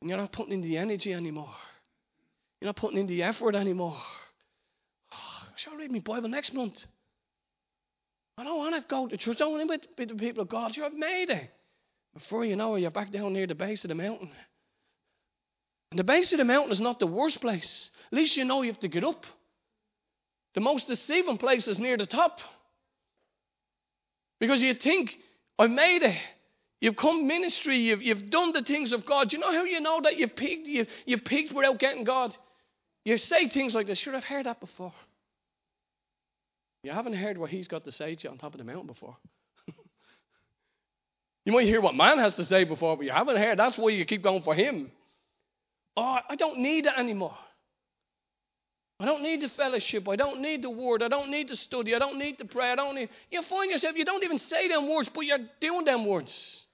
And 0.00 0.10
you're 0.10 0.18
not 0.18 0.32
putting 0.32 0.52
in 0.52 0.62
the 0.62 0.78
energy 0.78 1.12
anymore. 1.12 1.54
You're 2.60 2.68
not 2.68 2.76
putting 2.76 2.98
in 2.98 3.06
the 3.06 3.22
effort 3.22 3.54
anymore. 3.54 3.96
Oh, 5.12 5.48
shall 5.56 5.74
I 5.74 5.76
read 5.76 5.92
my 5.92 5.98
Bible 5.98 6.28
next 6.28 6.54
month? 6.54 6.84
I 8.38 8.44
don't 8.44 8.58
want 8.58 8.74
to 8.74 8.84
go 8.88 9.06
to 9.06 9.16
church. 9.16 9.36
I 9.36 9.38
don't 9.40 9.52
want 9.52 9.82
to 9.82 9.88
be 9.96 10.04
the 10.04 10.14
people 10.14 10.42
of 10.42 10.48
God. 10.48 10.76
You've 10.76 10.94
made 10.94 11.30
it. 11.30 11.50
Before 12.14 12.44
you 12.44 12.56
know 12.56 12.74
it, 12.74 12.80
you're 12.80 12.90
back 12.90 13.10
down 13.10 13.32
near 13.32 13.46
the 13.46 13.54
base 13.54 13.84
of 13.84 13.88
the 13.88 13.94
mountain. 13.94 14.30
And 15.90 15.98
the 15.98 16.04
base 16.04 16.32
of 16.32 16.38
the 16.38 16.44
mountain 16.44 16.72
is 16.72 16.80
not 16.80 16.98
the 16.98 17.06
worst 17.06 17.40
place. 17.40 17.90
At 18.10 18.16
least 18.16 18.36
you 18.36 18.44
know 18.44 18.62
you 18.62 18.70
have 18.70 18.80
to 18.80 18.88
get 18.88 19.04
up. 19.04 19.26
The 20.54 20.60
most 20.60 20.86
deceiving 20.86 21.38
place 21.38 21.68
is 21.68 21.78
near 21.78 21.96
the 21.96 22.06
top. 22.06 22.40
Because 24.40 24.62
you 24.62 24.74
think, 24.74 25.16
I 25.58 25.66
made 25.66 26.02
it. 26.02 26.18
You've 26.80 26.96
come 26.96 27.28
ministry, 27.28 27.76
you've, 27.76 28.02
you've 28.02 28.28
done 28.28 28.52
the 28.52 28.62
things 28.62 28.92
of 28.92 29.06
God. 29.06 29.30
Do 29.30 29.36
you 29.36 29.40
know 29.40 29.52
how 29.52 29.62
you 29.62 29.80
know 29.80 30.00
that 30.02 30.16
you've 30.16 30.34
peaked? 30.34 30.66
You, 30.66 30.86
you've 31.06 31.24
peaked 31.24 31.52
without 31.52 31.78
getting 31.78 32.02
God. 32.02 32.36
You 33.04 33.18
say 33.18 33.48
things 33.48 33.74
like 33.74 33.86
this. 33.86 33.98
Sure, 33.98 34.16
I've 34.16 34.24
heard 34.24 34.46
that 34.46 34.58
before. 34.58 34.92
You 36.82 36.90
haven't 36.90 37.12
heard 37.12 37.38
what 37.38 37.50
He's 37.50 37.68
got 37.68 37.84
to 37.84 37.92
say 37.92 38.16
to 38.16 38.24
you 38.24 38.30
on 38.30 38.38
top 38.38 38.54
of 38.54 38.58
the 38.58 38.64
mountain 38.64 38.88
before. 38.88 39.16
you 41.44 41.52
might 41.52 41.66
hear 41.66 41.80
what 41.80 41.94
man 41.94 42.18
has 42.18 42.34
to 42.36 42.44
say 42.44 42.64
before, 42.64 42.96
but 42.96 43.06
you 43.06 43.12
haven't 43.12 43.36
heard. 43.36 43.58
That's 43.58 43.78
why 43.78 43.90
you 43.90 44.04
keep 44.04 44.22
going 44.22 44.42
for 44.42 44.54
Him. 44.54 44.90
Oh, 45.96 46.18
I 46.28 46.34
don't 46.34 46.58
need 46.58 46.86
it 46.86 46.94
anymore. 46.96 47.36
I 49.02 49.04
don't 49.04 49.24
need 49.24 49.40
the 49.40 49.48
fellowship. 49.48 50.08
I 50.08 50.14
don't 50.14 50.40
need 50.40 50.62
the 50.62 50.70
word. 50.70 51.02
I 51.02 51.08
don't 51.08 51.28
need 51.28 51.48
the 51.48 51.56
study. 51.56 51.92
I 51.92 51.98
don't 51.98 52.18
need 52.18 52.38
the 52.38 52.44
prayer. 52.44 52.70
I 52.70 52.76
don't 52.76 52.94
need. 52.94 53.08
You 53.32 53.42
find 53.42 53.68
yourself, 53.68 53.96
you 53.96 54.04
don't 54.04 54.22
even 54.22 54.38
say 54.38 54.68
them 54.68 54.88
words, 54.88 55.10
but 55.12 55.22
you're 55.22 55.40
doing 55.60 55.84
them 55.84 56.06
words. 56.06 56.66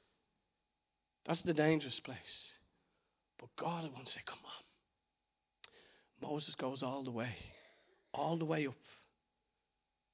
That's 1.25 1.41
the 1.41 1.55
dangerous 1.55 1.99
place. 2.01 2.59
But 3.39 3.49
God 3.57 3.91
wants 3.95 4.13
to 4.13 4.19
say, 4.19 4.25
come 4.27 4.41
on. 4.45 6.31
Moses 6.31 6.55
goes 6.55 6.83
all 6.83 7.03
the 7.03 7.11
way, 7.11 7.35
all 8.13 8.37
the 8.37 8.45
way 8.45 8.67
up. 8.67 8.75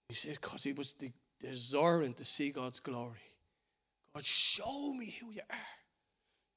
He 0.08 0.14
said, 0.14 0.38
because 0.40 0.62
he 0.62 0.72
was 0.72 0.92
de- 0.92 1.12
desiring 1.40 2.14
to 2.14 2.24
see 2.24 2.52
God's 2.52 2.78
glory. 2.78 3.18
God, 4.14 4.24
show 4.24 4.92
me 4.92 5.16
who 5.20 5.32
you 5.32 5.42
are. 5.50 5.56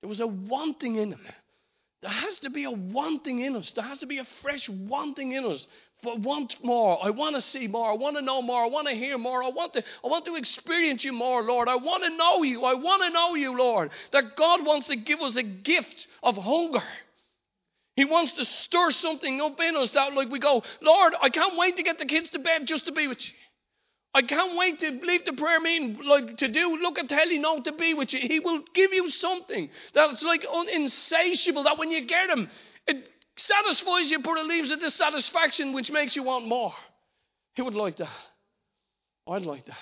There 0.01 0.09
was 0.09 0.19
a 0.19 0.27
wanting 0.27 0.97
in 0.97 1.13
him. 1.13 1.25
There 2.01 2.11
has 2.11 2.37
to 2.39 2.51
be 2.51 2.65
a 2.65 2.71
wanting 2.71 3.39
in 3.39 3.55
us. 3.55 3.71
There 3.71 3.83
has 3.83 3.99
to 3.99 4.05
be 4.05 4.19
a 4.19 4.23
fresh 4.43 4.69
wanting 4.69 5.31
in 5.31 5.43
us 5.43 5.67
for 6.03 6.15
want 6.15 6.63
more. 6.63 7.03
I 7.03 7.09
want 7.09 7.35
to 7.35 7.41
see 7.41 7.67
more. 7.67 7.91
I 7.91 7.95
want 7.95 8.17
to 8.17 8.21
know 8.21 8.41
more. 8.43 8.63
I 8.63 8.67
want 8.67 8.87
to 8.87 8.93
hear 8.93 9.17
more. 9.17 9.43
I 9.43 9.49
want 9.49 9.73
to, 9.73 9.83
I 10.03 10.07
want 10.07 10.25
to 10.25 10.35
experience 10.35 11.03
you 11.03 11.11
more, 11.11 11.41
Lord. 11.41 11.67
I 11.67 11.75
want 11.77 12.03
to 12.03 12.15
know 12.15 12.43
you. 12.43 12.63
I 12.65 12.75
want 12.75 13.01
to 13.01 13.09
know 13.09 13.33
you, 13.33 13.57
Lord. 13.57 13.89
That 14.11 14.35
God 14.35 14.63
wants 14.63 14.87
to 14.87 14.95
give 14.95 15.21
us 15.21 15.37
a 15.37 15.43
gift 15.43 16.07
of 16.21 16.37
hunger. 16.37 16.83
He 17.95 18.05
wants 18.05 18.33
to 18.33 18.45
stir 18.45 18.91
something 18.91 19.41
up 19.41 19.59
in 19.59 19.75
us 19.75 19.89
that, 19.91 20.13
like, 20.13 20.29
we 20.29 20.37
go, 20.37 20.61
Lord, 20.81 21.13
I 21.19 21.29
can't 21.29 21.57
wait 21.57 21.77
to 21.77 21.83
get 21.83 21.97
the 21.97 22.05
kids 22.05 22.29
to 22.29 22.39
bed 22.39 22.67
just 22.67 22.85
to 22.85 22.91
be 22.91 23.07
with 23.07 23.27
you. 23.27 23.33
I 24.13 24.21
can't 24.23 24.57
wait 24.57 24.79
to 24.79 24.89
leave 25.03 25.25
the 25.25 25.33
prayer 25.33 25.59
meeting, 25.59 25.99
like 26.03 26.37
to 26.37 26.47
do, 26.47 26.77
look 26.77 26.97
at 26.97 27.09
telly, 27.09 27.37
no, 27.37 27.61
to 27.61 27.71
be 27.71 27.93
with 27.93 28.13
you. 28.13 28.19
He 28.19 28.39
will 28.39 28.63
give 28.73 28.93
you 28.93 29.09
something 29.09 29.69
that's 29.93 30.23
like 30.23 30.45
un- 30.51 30.69
insatiable, 30.69 31.63
that 31.63 31.77
when 31.77 31.91
you 31.91 32.05
get 32.05 32.29
him, 32.29 32.49
it 32.87 33.03
satisfies 33.35 34.09
you, 34.09 34.19
but 34.19 34.37
it 34.37 34.45
leaves 34.45 34.71
a 34.71 34.77
dissatisfaction 34.77 35.73
which 35.73 35.91
makes 35.91 36.15
you 36.15 36.23
want 36.23 36.47
more. 36.47 36.73
He 37.53 37.61
would 37.61 37.75
like 37.75 37.97
that. 37.97 38.09
I'd 39.27 39.45
like 39.45 39.65
that. 39.65 39.77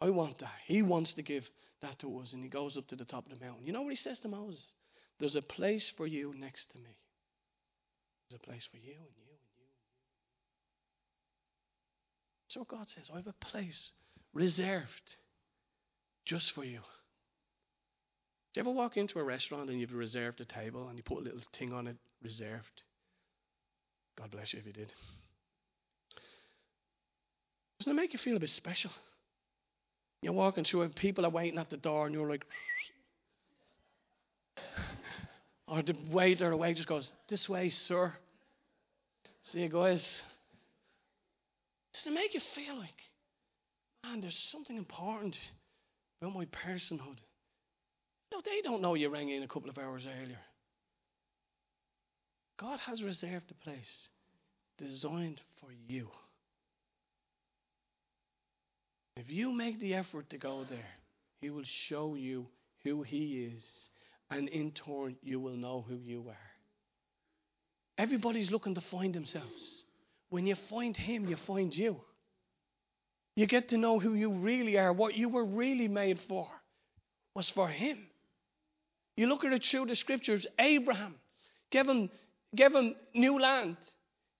I 0.00 0.10
want 0.10 0.38
that. 0.38 0.52
He 0.66 0.82
wants 0.82 1.14
to 1.14 1.22
give 1.22 1.48
that 1.82 1.98
to 2.00 2.18
us, 2.18 2.32
and 2.34 2.42
he 2.42 2.48
goes 2.48 2.76
up 2.76 2.86
to 2.88 2.96
the 2.96 3.04
top 3.04 3.26
of 3.26 3.36
the 3.36 3.44
mountain. 3.44 3.66
You 3.66 3.72
know 3.72 3.82
what 3.82 3.90
he 3.90 3.96
says 3.96 4.20
to 4.20 4.28
Moses? 4.28 4.64
There's 5.18 5.36
a 5.36 5.42
place 5.42 5.92
for 5.96 6.06
you 6.06 6.34
next 6.36 6.70
to 6.72 6.78
me. 6.78 6.96
There's 8.28 8.40
a 8.40 8.46
place 8.46 8.68
for 8.70 8.76
you 8.76 8.92
and 8.92 9.16
you. 9.16 9.47
So 12.48 12.64
God 12.64 12.88
says, 12.88 13.10
I 13.12 13.16
have 13.16 13.26
a 13.26 13.34
place 13.44 13.90
reserved 14.32 15.16
just 16.24 16.52
for 16.52 16.64
you. 16.64 16.80
Do 18.52 18.60
you 18.60 18.62
ever 18.62 18.70
walk 18.70 18.96
into 18.96 19.18
a 19.18 19.22
restaurant 19.22 19.68
and 19.68 19.78
you've 19.78 19.92
reserved 19.92 20.40
a 20.40 20.46
table 20.46 20.88
and 20.88 20.96
you 20.96 21.02
put 21.02 21.18
a 21.18 21.22
little 21.22 21.40
thing 21.52 21.74
on 21.74 21.86
it, 21.86 21.96
reserved? 22.22 22.82
God 24.18 24.30
bless 24.30 24.54
you 24.54 24.58
if 24.60 24.66
you 24.66 24.72
did. 24.72 24.92
Doesn't 27.78 27.92
it 27.92 27.96
make 27.96 28.14
you 28.14 28.18
feel 28.18 28.36
a 28.36 28.40
bit 28.40 28.48
special? 28.48 28.90
You're 30.22 30.32
walking 30.32 30.64
through 30.64 30.82
and 30.82 30.96
people 30.96 31.26
are 31.26 31.30
waiting 31.30 31.58
at 31.58 31.70
the 31.70 31.76
door 31.76 32.06
and 32.06 32.14
you're 32.14 32.28
like, 32.28 32.44
or 35.68 35.82
the 35.82 35.94
waiter 36.10 36.50
or 36.50 36.56
waitress 36.56 36.86
goes, 36.86 37.12
This 37.28 37.48
way, 37.48 37.68
sir. 37.68 38.12
See 39.42 39.60
you 39.60 39.68
guys. 39.68 40.22
Does 41.92 42.06
it 42.06 42.12
make 42.12 42.34
you 42.34 42.40
feel 42.54 42.76
like, 42.78 43.02
man, 44.04 44.20
there's 44.20 44.48
something 44.50 44.76
important 44.76 45.36
about 46.20 46.34
my 46.34 46.46
personhood? 46.46 47.18
No, 48.32 48.40
they 48.44 48.60
don't 48.62 48.82
know 48.82 48.94
you 48.94 49.08
rang 49.08 49.30
in 49.30 49.42
a 49.42 49.48
couple 49.48 49.70
of 49.70 49.78
hours 49.78 50.06
earlier. 50.06 50.38
God 52.58 52.78
has 52.80 53.02
reserved 53.02 53.50
a 53.50 53.64
place 53.64 54.08
designed 54.76 55.40
for 55.60 55.70
you. 55.88 56.08
If 59.16 59.30
you 59.30 59.52
make 59.52 59.80
the 59.80 59.94
effort 59.94 60.30
to 60.30 60.38
go 60.38 60.64
there, 60.68 60.90
He 61.40 61.50
will 61.50 61.64
show 61.64 62.14
you 62.14 62.46
who 62.84 63.02
He 63.02 63.50
is, 63.52 63.90
and 64.30 64.48
in 64.48 64.72
turn, 64.72 65.16
you 65.22 65.40
will 65.40 65.56
know 65.56 65.84
who 65.88 65.96
you 65.96 66.26
are. 66.28 66.36
Everybody's 67.96 68.50
looking 68.50 68.74
to 68.76 68.80
find 68.80 69.12
themselves. 69.12 69.84
When 70.30 70.46
you 70.46 70.54
find 70.54 70.96
Him, 70.96 71.26
you 71.26 71.36
find 71.36 71.74
you. 71.74 72.00
You 73.36 73.46
get 73.46 73.68
to 73.68 73.76
know 73.76 73.98
who 73.98 74.14
you 74.14 74.32
really 74.32 74.76
are, 74.78 74.92
what 74.92 75.14
you 75.14 75.28
were 75.28 75.44
really 75.44 75.88
made 75.88 76.18
for 76.28 76.48
was 77.34 77.48
for 77.48 77.68
Him. 77.68 77.98
You 79.16 79.26
look 79.26 79.44
at 79.44 79.52
it 79.52 79.64
through 79.64 79.86
the 79.86 79.96
scriptures. 79.96 80.46
Abraham 80.60 81.16
gave 81.70 81.88
him, 81.88 82.08
gave 82.54 82.72
him 82.72 82.94
new 83.14 83.40
land, 83.40 83.76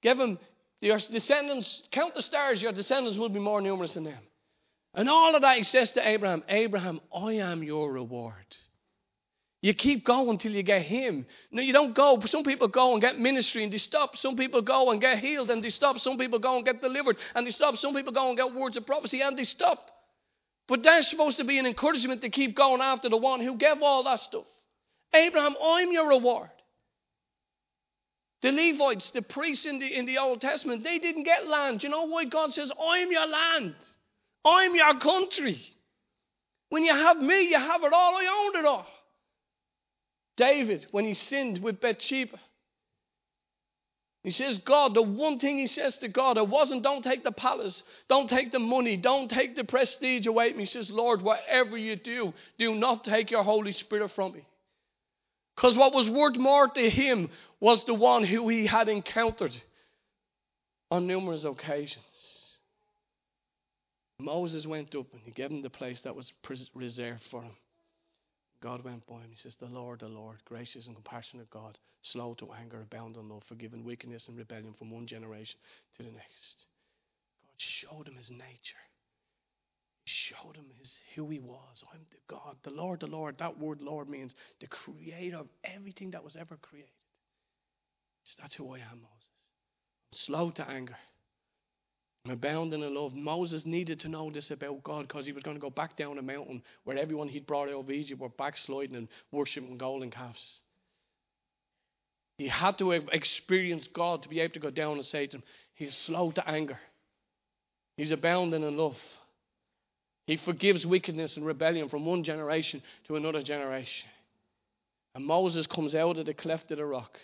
gave 0.03 0.19
him 0.19 0.39
your 0.81 0.99
descendants, 0.99 1.83
count 1.91 2.15
the 2.15 2.23
stars, 2.23 2.63
your 2.63 2.73
descendants 2.73 3.19
will 3.19 3.29
be 3.29 3.41
more 3.41 3.61
numerous 3.61 3.95
than 3.95 4.05
them. 4.05 4.23
And 4.95 5.11
all 5.11 5.35
of 5.35 5.43
that, 5.43 5.59
he 5.59 5.65
says 5.65 5.93
to 5.93 6.09
Abraham, 6.09 6.45
Abraham, 6.49 7.01
I 7.13 7.35
am 7.35 7.63
your 7.63 7.93
reward. 7.93 8.57
You 9.61 9.75
keep 9.75 10.05
going 10.05 10.29
until 10.29 10.53
you 10.53 10.63
get 10.63 10.83
Him. 10.83 11.27
No, 11.51 11.61
you 11.61 11.73
don't 11.73 11.95
go. 11.95 12.21
Some 12.21 12.45
people 12.45 12.69
go 12.69 12.93
and 12.93 13.01
get 13.01 13.19
ministry 13.19 13.65
and 13.65 13.73
they 13.73 13.79
stop. 13.79 14.17
Some 14.17 14.37
people 14.37 14.63
go 14.63 14.91
and 14.91 15.01
get 15.01 15.19
healed 15.19 15.51
and 15.51 15.63
they 15.63 15.71
stop. 15.71 15.99
Some 15.99 16.17
people 16.17 16.39
go 16.39 16.57
and 16.57 16.65
get 16.65 16.81
delivered 16.81 17.17
and 17.35 17.47
they 17.47 17.51
stop. 17.51 17.77
Some 17.77 17.95
people 17.95 18.13
go 18.13 18.29
and 18.29 18.37
get 18.37 18.55
words 18.55 18.77
of 18.77 18.87
prophecy 18.87 19.21
and 19.21 19.37
they 19.37 19.45
stop. 19.45 19.91
But 20.69 20.83
that's 20.85 21.09
supposed 21.09 21.39
to 21.39 21.45
be 21.45 21.59
an 21.59 21.67
encouragement 21.67 22.23
to 22.23 22.29
keep 22.29 22.55
going 22.55 22.81
after 22.81 23.09
the 23.09 23.17
one 23.17 23.41
who 23.41 23.57
gave 23.57 23.83
all 23.83 24.05
that 24.05 24.21
stuff. 24.21 24.45
Abraham, 25.13 25.57
I'm 25.61 25.91
your 25.93 26.09
reward. 26.09 26.51
The 28.43 28.53
Levites, 28.53 29.11
the 29.11 29.23
priests 29.23 29.67
in 29.67 29.81
the, 29.81 29.87
in 29.87 30.05
the 30.05 30.19
Old 30.19 30.41
Testament, 30.41 30.85
they 30.85 31.01
didn't 31.01 31.25
get 31.25 31.49
land. 31.49 31.83
You 31.83 31.89
know 31.89 32.05
why 32.05 32.27
God 32.27 32.53
says, 32.53 32.71
I'm 32.81 33.11
your 33.11 33.27
land? 33.27 33.75
I'm 34.45 34.75
your 34.77 34.99
country. 35.01 35.59
When 36.69 36.85
you 36.85 36.95
have 36.95 37.17
me, 37.17 37.49
you 37.49 37.59
have 37.59 37.83
it 37.83 37.93
all. 37.93 38.15
I 38.15 38.45
owned 38.45 38.55
it 38.55 38.65
all. 38.65 38.87
David, 40.39 40.87
when 40.93 41.05
he 41.05 41.13
sinned 41.13 41.63
with 41.63 41.81
Bathsheba, 41.81 42.39
he 44.23 44.31
says, 44.31 44.59
God, 44.59 44.95
the 44.95 45.03
one 45.03 45.39
thing 45.39 45.59
he 45.59 45.67
says 45.67 45.99
to 45.99 46.09
God, 46.09 46.39
it 46.39 46.49
wasn't, 46.49 46.83
don't 46.83 47.03
take 47.03 47.25
the 47.25 47.33
palace, 47.33 47.83
don't 48.09 48.29
take 48.31 48.53
the 48.53 48.59
money, 48.59 48.97
don't 48.97 49.31
take 49.31 49.55
the 49.55 49.65
prestige 49.65 50.27
away 50.27 50.51
from 50.51 50.59
me. 50.59 50.63
He 50.63 50.67
says, 50.67 50.91
Lord, 50.91 51.23
whatever 51.23 51.77
you 51.77 51.97
do, 51.97 52.33
do 52.59 52.75
not 52.75 53.05
take 53.05 53.31
your 53.31 53.43
Holy 53.43 53.73
Spirit 53.73 54.11
from 54.13 54.33
me. 54.33 54.47
Because 55.57 55.77
what 55.77 55.93
was 55.93 56.09
worth 56.09 56.37
more 56.37 56.69
to 56.69 56.91
him 56.91 57.31
was 57.59 57.85
the 57.85 57.95
one 57.95 58.23
who 58.23 58.49
he 58.49 58.67
had 58.67 58.89
encountered 58.89 59.57
on 60.91 61.07
numerous 61.07 61.45
occasions. 61.45 62.59
Moses 64.21 64.67
went 64.67 64.95
up 64.95 65.07
and 65.13 65.23
he 65.25 65.31
gave 65.31 65.51
him 65.51 65.63
the 65.63 65.71
place 65.71 66.03
that 66.03 66.15
was 66.15 66.33
reserved 66.75 67.25
for 67.31 67.43
him. 67.43 67.53
God 68.61 68.85
went 68.85 69.07
by 69.07 69.17
him. 69.17 69.31
He 69.31 69.37
says, 69.37 69.57
The 69.57 69.67
Lord, 69.67 70.01
the 70.01 70.09
Lord, 70.09 70.39
gracious 70.45 70.87
and 70.87 70.97
compassionate 70.97 71.51
God, 71.51 71.79
slow 72.03 72.35
to 72.35 72.53
anger, 72.53 72.81
abounding 72.81 73.29
love, 73.29 73.45
forgiving 73.45 73.85
wickedness 73.85 74.29
and 74.29 74.37
rebellion 74.37 74.75
from 74.75 74.91
one 74.91 75.07
generation 75.07 75.61
to 75.97 76.03
the 76.03 76.11
next. 76.11 76.67
God 77.47 77.55
showed 77.57 78.09
him 78.09 78.17
his 78.17 78.31
nature. 78.31 78.83
He 80.05 80.11
showed 80.11 80.57
him 80.57 80.67
his 80.79 81.01
who 81.15 81.29
he 81.29 81.39
was. 81.39 81.85
I'm 81.93 82.01
the 82.11 82.17
God, 82.27 82.57
the 82.63 82.71
Lord, 82.71 83.01
the 83.01 83.07
Lord. 83.07 83.39
That 83.39 83.59
word 83.59 83.81
Lord 83.81 84.09
means 84.09 84.35
the 84.61 84.67
creator 84.67 85.39
of 85.39 85.49
everything 85.65 86.11
that 86.13 86.25
was 86.25 86.37
ever 86.37 86.57
created. 86.57 86.91
So 88.25 88.39
that's 88.43 88.55
who 88.55 88.75
I 88.75 88.79
am, 88.79 89.03
Moses. 89.03 89.29
I'm 90.13 90.19
slow 90.19 90.51
to 90.51 90.69
anger 90.69 90.97
abounding 92.31 92.83
in 92.83 92.95
love. 92.95 93.15
Moses 93.15 93.67
needed 93.67 94.01
to 94.01 94.09
know 94.09 94.31
this 94.31 94.51
about 94.51 94.83
God 94.83 95.09
because 95.09 95.27
he 95.27 95.33
was 95.33 95.43
going 95.43 95.57
to 95.57 95.61
go 95.61 95.71
back 95.71 95.97
down 95.97 96.19
a 96.19 96.23
mountain 96.23 96.63
where 96.85 96.99
everyone 96.99 97.29
he'd 97.29 97.47
brought 97.47 97.69
out 97.69 97.81
of 97.81 97.91
Egypt 97.91 98.21
were 98.21 98.29
backsliding 98.29 98.97
and 98.97 99.09
worshipping 99.31 99.79
golden 99.79 100.11
calves. 100.11 100.61
He 102.39 102.49
had 102.49 102.79
to 102.79 102.93
experience 102.93 103.89
God 103.89 104.23
to 104.23 104.29
be 104.29 104.41
able 104.41 104.55
to 104.55 104.61
go 104.61 104.71
down 104.71 104.97
and 104.97 105.05
say 105.05 105.27
to 105.27 105.37
him, 105.37 105.43
He's 105.75 105.95
slow 105.95 106.31
to 106.33 106.49
anger. 106.49 106.79
He's 107.97 108.13
abounding 108.13 108.63
in 108.63 108.77
love. 108.77 108.97
He 110.27 110.37
forgives 110.37 110.87
wickedness 110.87 111.37
and 111.37 111.47
rebellion 111.47 111.89
from 111.89 112.05
one 112.05 112.23
generation 112.23 112.83
to 113.07 113.17
another 113.17 113.43
generation. 113.43 114.09
And 115.15 115.25
Moses 115.25 115.67
comes 115.67 115.95
out 115.95 116.19
of 116.19 116.27
the 116.27 116.35
cleft 116.35 116.71
of 116.71 116.79
the 116.79 116.85
rock 116.85 117.19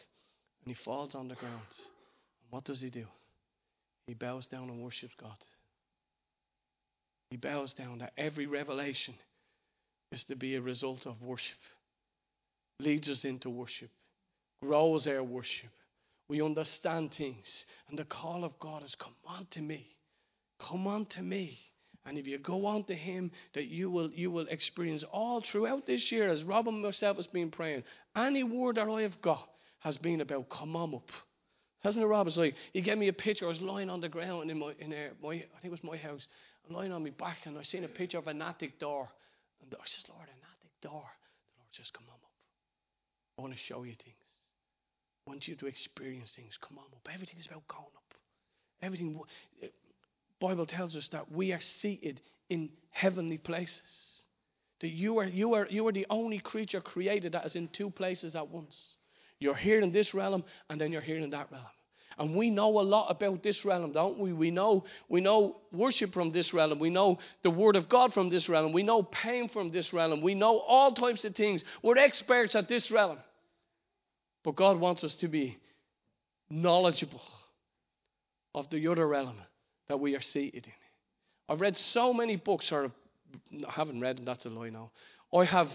and 0.64 0.74
he 0.74 0.82
falls 0.82 1.14
on 1.14 1.28
the 1.28 1.34
ground. 1.34 1.60
And 1.70 2.50
what 2.50 2.64
does 2.64 2.80
he 2.80 2.90
do? 2.90 3.06
He 4.06 4.14
bows 4.14 4.46
down 4.46 4.68
and 4.70 4.82
worships 4.82 5.14
God. 5.18 5.36
He 7.30 7.36
bows 7.36 7.74
down 7.74 7.98
that 7.98 8.12
every 8.16 8.46
revelation 8.46 9.14
is 10.12 10.24
to 10.24 10.36
be 10.36 10.54
a 10.54 10.60
result 10.60 11.06
of 11.06 11.22
worship, 11.22 11.58
leads 12.80 13.08
us 13.08 13.24
into 13.24 13.50
worship, 13.50 13.90
grows 14.62 15.06
our 15.06 15.22
worship. 15.22 15.70
We 16.28 16.42
understand 16.42 17.12
things. 17.12 17.66
And 17.88 17.98
the 17.98 18.04
call 18.04 18.44
of 18.44 18.58
God 18.58 18.82
is 18.82 18.94
come 18.94 19.14
on 19.26 19.46
to 19.50 19.60
me. 19.60 19.86
Come 20.58 20.86
on 20.86 21.06
to 21.06 21.22
me. 21.22 21.58
And 22.06 22.18
if 22.18 22.26
you 22.26 22.38
go 22.38 22.66
on 22.66 22.84
to 22.84 22.94
Him, 22.94 23.30
that 23.54 23.66
you 23.66 23.90
will 23.90 24.10
you 24.12 24.30
will 24.30 24.46
experience 24.48 25.02
all 25.04 25.40
throughout 25.40 25.86
this 25.86 26.12
year, 26.12 26.28
as 26.28 26.44
Rob 26.44 26.68
and 26.68 26.82
myself 26.82 27.16
has 27.16 27.26
been 27.26 27.50
praying. 27.50 27.82
Any 28.14 28.42
word 28.42 28.76
that 28.76 28.88
I 28.88 29.02
have 29.02 29.20
got 29.22 29.48
has 29.80 29.96
been 29.96 30.20
about 30.20 30.50
come 30.50 30.76
on 30.76 30.94
up. 30.94 31.10
Hasn't 31.84 32.02
it, 32.02 32.08
Rob? 32.08 32.26
It's 32.26 32.38
like 32.38 32.54
he 32.72 32.80
gave 32.80 32.96
me 32.96 33.08
a 33.08 33.12
picture. 33.12 33.44
I 33.44 33.48
was 33.48 33.60
lying 33.60 33.90
on 33.90 34.00
the 34.00 34.08
ground 34.08 34.50
in 34.50 34.58
my 34.58 34.72
in 34.78 34.92
uh, 34.92 35.10
my 35.22 35.32
I 35.32 35.58
think 35.60 35.64
it 35.64 35.70
was 35.70 35.84
my 35.84 35.98
house. 35.98 36.26
I'm 36.66 36.74
lying 36.74 36.92
on 36.92 37.04
my 37.04 37.10
back 37.10 37.44
and 37.44 37.58
I 37.58 37.62
seen 37.62 37.84
a 37.84 37.88
picture 37.88 38.16
of 38.16 38.26
an 38.26 38.40
attic 38.40 38.78
door. 38.78 39.06
And 39.62 39.74
I 39.74 39.84
says, 39.84 40.04
Lord, 40.08 40.26
an 40.26 40.40
attic 40.50 40.70
door. 40.80 41.02
The 41.02 41.60
Lord 41.60 41.72
says, 41.72 41.90
Come 41.90 42.06
on 42.08 42.14
up. 42.14 42.32
I 43.38 43.42
want 43.42 43.52
to 43.52 43.58
show 43.58 43.82
you 43.82 43.94
things. 44.02 44.16
I 45.26 45.30
want 45.30 45.46
you 45.46 45.56
to 45.56 45.66
experience 45.66 46.34
things. 46.34 46.58
Come 46.58 46.78
on 46.78 46.84
up. 46.84 47.06
Everything's 47.12 47.46
about 47.46 47.68
going 47.68 47.82
up. 47.82 48.14
Everything. 48.80 49.20
Uh, 49.62 49.66
Bible 50.40 50.66
tells 50.66 50.96
us 50.96 51.08
that 51.08 51.30
we 51.30 51.52
are 51.52 51.60
seated 51.60 52.20
in 52.48 52.70
heavenly 52.90 53.38
places. 53.38 54.26
That 54.80 54.88
you 54.88 55.18
are, 55.18 55.24
you 55.24 55.54
are, 55.54 55.66
you 55.70 55.86
are 55.86 55.92
the 55.92 56.06
only 56.10 56.38
creature 56.38 56.80
created 56.80 57.32
that 57.32 57.46
is 57.46 57.56
in 57.56 57.68
two 57.68 57.90
places 57.90 58.34
at 58.34 58.48
once. 58.48 58.96
You're 59.40 59.54
here 59.54 59.80
in 59.80 59.92
this 59.92 60.14
realm, 60.14 60.44
and 60.70 60.80
then 60.80 60.92
you're 60.92 61.00
here 61.00 61.18
in 61.18 61.30
that 61.30 61.50
realm. 61.50 61.64
And 62.16 62.36
we 62.36 62.50
know 62.50 62.78
a 62.78 62.82
lot 62.82 63.08
about 63.10 63.42
this 63.42 63.64
realm, 63.64 63.90
don't 63.92 64.18
we? 64.18 64.32
We 64.32 64.50
know, 64.50 64.84
we 65.08 65.20
know 65.20 65.56
worship 65.72 66.12
from 66.12 66.30
this 66.30 66.54
realm. 66.54 66.78
We 66.78 66.90
know 66.90 67.18
the 67.42 67.50
word 67.50 67.76
of 67.76 67.88
God 67.88 68.14
from 68.14 68.28
this 68.28 68.48
realm. 68.48 68.72
We 68.72 68.84
know 68.84 69.02
pain 69.02 69.48
from 69.48 69.68
this 69.70 69.92
realm. 69.92 70.22
We 70.22 70.34
know 70.34 70.58
all 70.58 70.92
types 70.92 71.24
of 71.24 71.34
things. 71.34 71.64
We're 71.82 71.98
experts 71.98 72.54
at 72.54 72.68
this 72.68 72.90
realm. 72.90 73.18
But 74.44 74.54
God 74.54 74.78
wants 74.78 75.02
us 75.02 75.16
to 75.16 75.28
be 75.28 75.58
knowledgeable 76.48 77.22
of 78.54 78.70
the 78.70 78.86
other 78.88 79.06
realm 79.08 79.36
that 79.88 79.98
we 79.98 80.14
are 80.14 80.20
seated 80.20 80.66
in. 80.66 80.72
I've 81.48 81.60
read 81.60 81.76
so 81.76 82.12
many 82.14 82.36
books, 82.36 82.70
or 82.70 82.92
I 83.66 83.70
haven't 83.70 84.00
read 84.00 84.18
them, 84.18 84.24
that's 84.24 84.46
a 84.46 84.50
lie 84.50 84.70
now. 84.70 84.92
I 85.34 85.44
have 85.44 85.68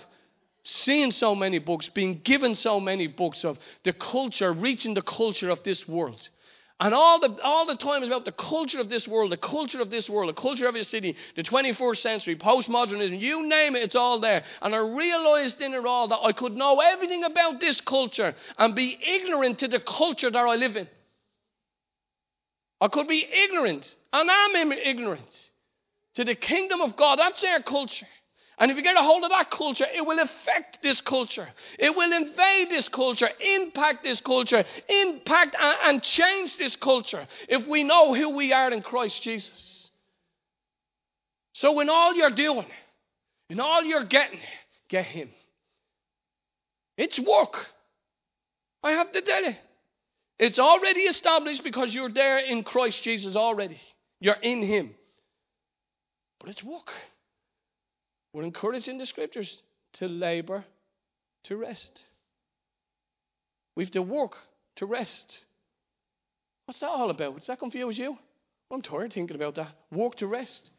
seen 0.63 1.12
so 1.12 1.36
many 1.36 1.60
books, 1.60 1.89
been 1.89 2.20
given 2.20 2.56
so 2.56 2.80
many 2.80 3.08
books 3.08 3.44
of 3.44 3.58
the 3.84 3.94
culture, 3.94 4.51
reaching 4.51 4.94
the 4.94 5.01
culture 5.01 5.50
of 5.50 5.63
this 5.63 5.88
world. 5.88 6.30
And 6.82 6.94
all 6.94 7.20
the, 7.20 7.42
all 7.44 7.66
the 7.66 7.75
time 7.75 8.04
is 8.04 8.10
about 8.10 8.24
the 8.24 8.32
culture 8.32 8.80
of 8.80 8.88
this 8.88 9.06
world, 9.06 9.34
the 9.34 9.38
culture 9.38 9.82
of 9.82 9.89
this 9.89 10.10
world, 10.10 10.30
the 10.30 10.42
culture 10.42 10.66
of 10.66 10.74
this 10.74 10.88
city, 10.88 11.18
the 11.36 11.44
21st 11.44 11.98
century, 11.98 12.36
postmodernism, 12.38 13.20
you 13.20 13.46
name 13.46 13.75
it, 13.75 13.84
it's 13.84 13.96
all 13.96 14.22
there. 14.22 14.44
And 14.62 14.74
I 14.74 14.78
realized 14.78 15.62
in 15.62 15.74
it 15.74 15.86
all 15.86 16.08
that 16.08 16.20
I 16.24 16.32
could 16.32 16.56
know 16.56 16.80
everything 16.80 17.25
about 17.25 17.60
this 17.60 17.82
culture 17.82 18.34
and 18.58 18.75
be 18.75 18.98
ignorant 19.06 19.60
to 19.60 19.68
the 19.68 19.82
culture 19.82 20.32
that 20.32 20.38
I 20.38 20.56
live 20.56 20.78
in. 20.78 20.88
I 22.80 22.88
could 22.88 23.10
be 23.10 23.28
ignorant, 23.30 23.94
and 24.13 24.32
I'm 24.32 24.72
ignorant 24.72 25.50
to 26.13 26.24
the 26.24 26.36
kingdom 26.36 26.80
of 26.80 26.96
God. 26.96 27.20
That's 27.20 27.44
our 27.44 27.62
culture. 27.62 28.08
And 28.60 28.70
if 28.70 28.75
you 28.75 28.84
get 28.84 28.98
a 28.98 29.01
hold 29.01 29.24
of 29.24 29.30
that 29.30 29.50
culture, 29.50 29.86
it 29.96 30.06
will 30.06 30.20
affect 30.20 30.84
this 30.84 31.00
culture. 31.00 31.48
It 31.80 31.96
will 31.96 32.12
invade 32.12 32.70
this 32.70 32.89
culture, 32.89 33.30
impact 33.39 34.04
this 34.04 34.20
culture, 34.20 34.66
impact 34.89 35.56
and, 35.58 36.04
change 36.04 36.58
this 36.58 36.75
culture 36.75 37.25
if 37.48 37.66
we 37.68 37.84
know 37.84 38.13
who 38.13 38.30
we 38.36 38.51
are 38.51 38.69
in 38.72 38.82
Christ 38.82 39.24
Jesus. 39.24 39.91
So, 41.54 41.80
in 41.80 41.89
all 41.89 42.13
you're 42.13 42.36
doing, 42.36 42.65
in 43.50 43.62
all 43.62 43.84
you're 43.84 44.06
getting, 44.06 44.39
get 44.89 45.06
Him. 45.06 45.30
It's 46.98 47.17
work. 47.17 47.56
I 48.84 48.91
have 48.91 49.12
to 49.13 49.22
tell 49.22 49.43
you. 49.43 49.56
It's 50.38 50.60
already 50.60 51.02
established 51.02 51.63
because 51.63 51.93
you're 51.93 52.12
there 52.12 52.39
in 52.39 52.63
Christ 52.63 53.04
Jesus 53.04 53.36
already. 53.36 53.80
You're 54.19 54.38
in 54.41 54.63
Him. 54.63 54.95
But 56.39 56.50
it's 56.50 56.63
work. 56.63 56.91
We're 58.34 58.44
encouraged 58.44 58.88
in 58.88 58.98
the 58.98 59.06
scriptures 59.06 59.62
to 59.94 60.08
labor, 60.08 60.63
to 61.46 61.58
rest. 61.58 62.06
We've 63.76 63.92
to 63.92 64.02
work 64.02 64.36
to 64.76 64.86
rest. 64.86 65.46
What's 66.65 66.82
that 66.82 66.89
all 66.89 67.10
about? 67.10 67.38
Does 67.38 67.48
that 67.48 67.60
confuse 67.60 67.98
you? 67.98 68.18
I'm 68.72 68.82
tired 68.82 69.13
thinking 69.13 69.36
about 69.36 69.56
that. 69.56 69.74
Work 69.92 70.15
to 70.18 70.28
rest. 70.28 70.72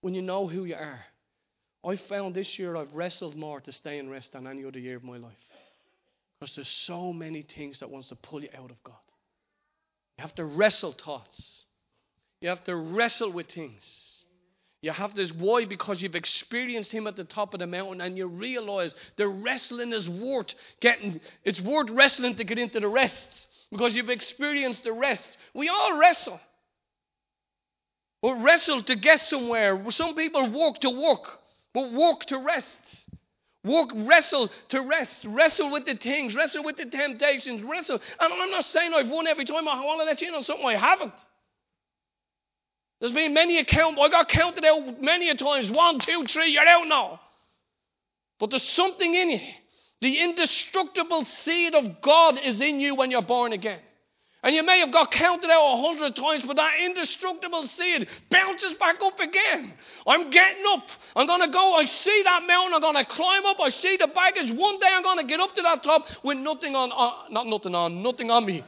When 0.00 0.14
you 0.14 0.22
know 0.22 0.46
who 0.46 0.64
you 0.64 0.76
are. 0.76 1.00
I 1.84 1.96
found 1.96 2.34
this 2.34 2.58
year 2.58 2.76
I've 2.76 2.94
wrestled 2.94 3.36
more 3.36 3.60
to 3.62 3.72
stay 3.72 3.98
in 3.98 4.08
rest 4.08 4.32
than 4.32 4.46
any 4.46 4.64
other 4.64 4.78
year 4.78 4.96
of 4.96 5.04
my 5.04 5.16
life. 5.16 5.32
Because 6.38 6.54
there's 6.54 6.68
so 6.68 7.12
many 7.12 7.42
things 7.42 7.80
that 7.80 7.90
wants 7.90 8.10
to 8.10 8.14
pull 8.14 8.42
you 8.42 8.48
out 8.56 8.70
of 8.70 8.82
God. 8.84 8.94
You 10.18 10.22
have 10.22 10.34
to 10.36 10.44
wrestle 10.44 10.92
thoughts. 10.92 11.64
You 12.40 12.50
have 12.50 12.62
to 12.64 12.76
wrestle 12.76 13.32
with 13.32 13.50
things. 13.50 14.17
You 14.80 14.92
have 14.92 15.14
this 15.14 15.32
why 15.32 15.64
because 15.64 16.00
you've 16.00 16.14
experienced 16.14 16.92
him 16.92 17.06
at 17.08 17.16
the 17.16 17.24
top 17.24 17.52
of 17.52 17.60
the 17.60 17.66
mountain 17.66 18.00
and 18.00 18.16
you 18.16 18.28
realize 18.28 18.94
the 19.16 19.26
wrestling 19.26 19.92
is 19.92 20.08
worth 20.08 20.54
getting 20.80 21.20
it's 21.44 21.60
worth 21.60 21.90
wrestling 21.90 22.36
to 22.36 22.44
get 22.44 22.58
into 22.58 22.78
the 22.78 22.88
rest 22.88 23.48
because 23.72 23.96
you've 23.96 24.08
experienced 24.08 24.84
the 24.84 24.92
rest. 24.92 25.36
We 25.52 25.68
all 25.68 25.98
wrestle. 25.98 26.40
We 28.22 28.32
wrestle 28.32 28.82
to 28.84 28.96
get 28.96 29.20
somewhere. 29.22 29.90
Some 29.90 30.14
people 30.14 30.48
walk 30.50 30.80
to 30.80 30.90
work, 30.90 31.26
but 31.74 31.92
walk 31.92 32.26
to 32.26 32.38
rest. 32.38 33.08
Walk, 33.64 33.90
wrestle 33.94 34.48
to 34.68 34.80
rest, 34.80 35.24
wrestle 35.24 35.70
with 35.72 35.84
the 35.84 35.96
things, 35.96 36.34
wrestle 36.36 36.62
with 36.64 36.76
the 36.76 36.86
temptations, 36.86 37.62
wrestle. 37.64 38.00
And 38.20 38.32
I'm 38.32 38.50
not 38.50 38.64
saying 38.64 38.92
I've 38.94 39.10
won 39.10 39.26
every 39.26 39.44
time. 39.44 39.66
I 39.68 39.84
want 39.84 40.00
to 40.00 40.04
let 40.04 40.22
you 40.22 40.28
in 40.28 40.34
on 40.34 40.44
something 40.44 40.64
I 40.64 40.76
haven't. 40.76 41.12
There's 43.00 43.12
been 43.12 43.32
many 43.32 43.58
a 43.58 43.64
count. 43.64 43.98
I 43.98 44.08
got 44.08 44.28
counted 44.28 44.64
out 44.64 45.00
many 45.00 45.28
a 45.30 45.34
times. 45.34 45.70
One, 45.70 46.00
two, 46.00 46.24
three. 46.26 46.50
You're 46.50 46.66
out 46.66 46.88
now. 46.88 47.20
But 48.40 48.50
there's 48.50 48.62
something 48.62 49.14
in 49.14 49.30
you. 49.30 49.40
The 50.00 50.18
indestructible 50.18 51.24
seed 51.24 51.74
of 51.74 52.00
God 52.02 52.38
is 52.42 52.60
in 52.60 52.80
you 52.80 52.94
when 52.94 53.10
you're 53.10 53.22
born 53.22 53.52
again. 53.52 53.80
And 54.44 54.54
you 54.54 54.62
may 54.62 54.78
have 54.78 54.92
got 54.92 55.10
counted 55.10 55.50
out 55.50 55.74
a 55.74 55.76
hundred 55.82 56.14
times, 56.14 56.44
but 56.46 56.56
that 56.56 56.74
indestructible 56.80 57.64
seed 57.64 58.08
bounces 58.30 58.74
back 58.74 58.96
up 59.02 59.18
again. 59.18 59.72
I'm 60.06 60.30
getting 60.30 60.64
up. 60.68 60.86
I'm 61.16 61.26
going 61.26 61.40
to 61.40 61.50
go. 61.50 61.74
I 61.74 61.86
see 61.86 62.22
that 62.22 62.44
mountain. 62.46 62.74
I'm 62.74 62.80
going 62.80 63.04
to 63.04 63.04
climb 63.04 63.44
up. 63.46 63.58
I 63.60 63.70
see 63.70 63.96
the 63.96 64.06
baggage. 64.06 64.52
One 64.52 64.78
day 64.78 64.86
I'm 64.92 65.02
going 65.02 65.18
to 65.18 65.24
get 65.24 65.40
up 65.40 65.56
to 65.56 65.62
that 65.62 65.82
top 65.82 66.06
with 66.22 66.38
nothing 66.38 66.76
on, 66.76 66.92
uh, 66.94 67.32
not 67.32 67.48
nothing 67.48 67.74
on, 67.74 68.00
nothing 68.00 68.30
on 68.30 68.46
me. 68.46 68.64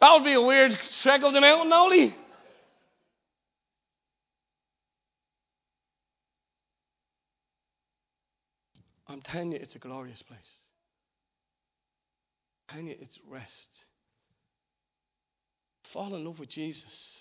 That 0.00 0.12
would 0.12 0.24
be 0.24 0.34
a 0.34 0.40
weird 0.40 0.78
trek 1.02 1.22
of 1.24 1.32
the 1.32 1.40
mountain, 1.40 1.72
only. 1.72 2.14
I'm 9.10 9.22
telling 9.22 9.50
you, 9.50 9.58
it's 9.60 9.74
a 9.74 9.80
glorious 9.80 10.22
place. 10.22 10.38
And 12.72 12.88
it's 12.88 13.18
rest. 13.28 13.84
Fall 15.92 16.14
in 16.14 16.24
love 16.24 16.38
with 16.38 16.48
Jesus. 16.48 17.20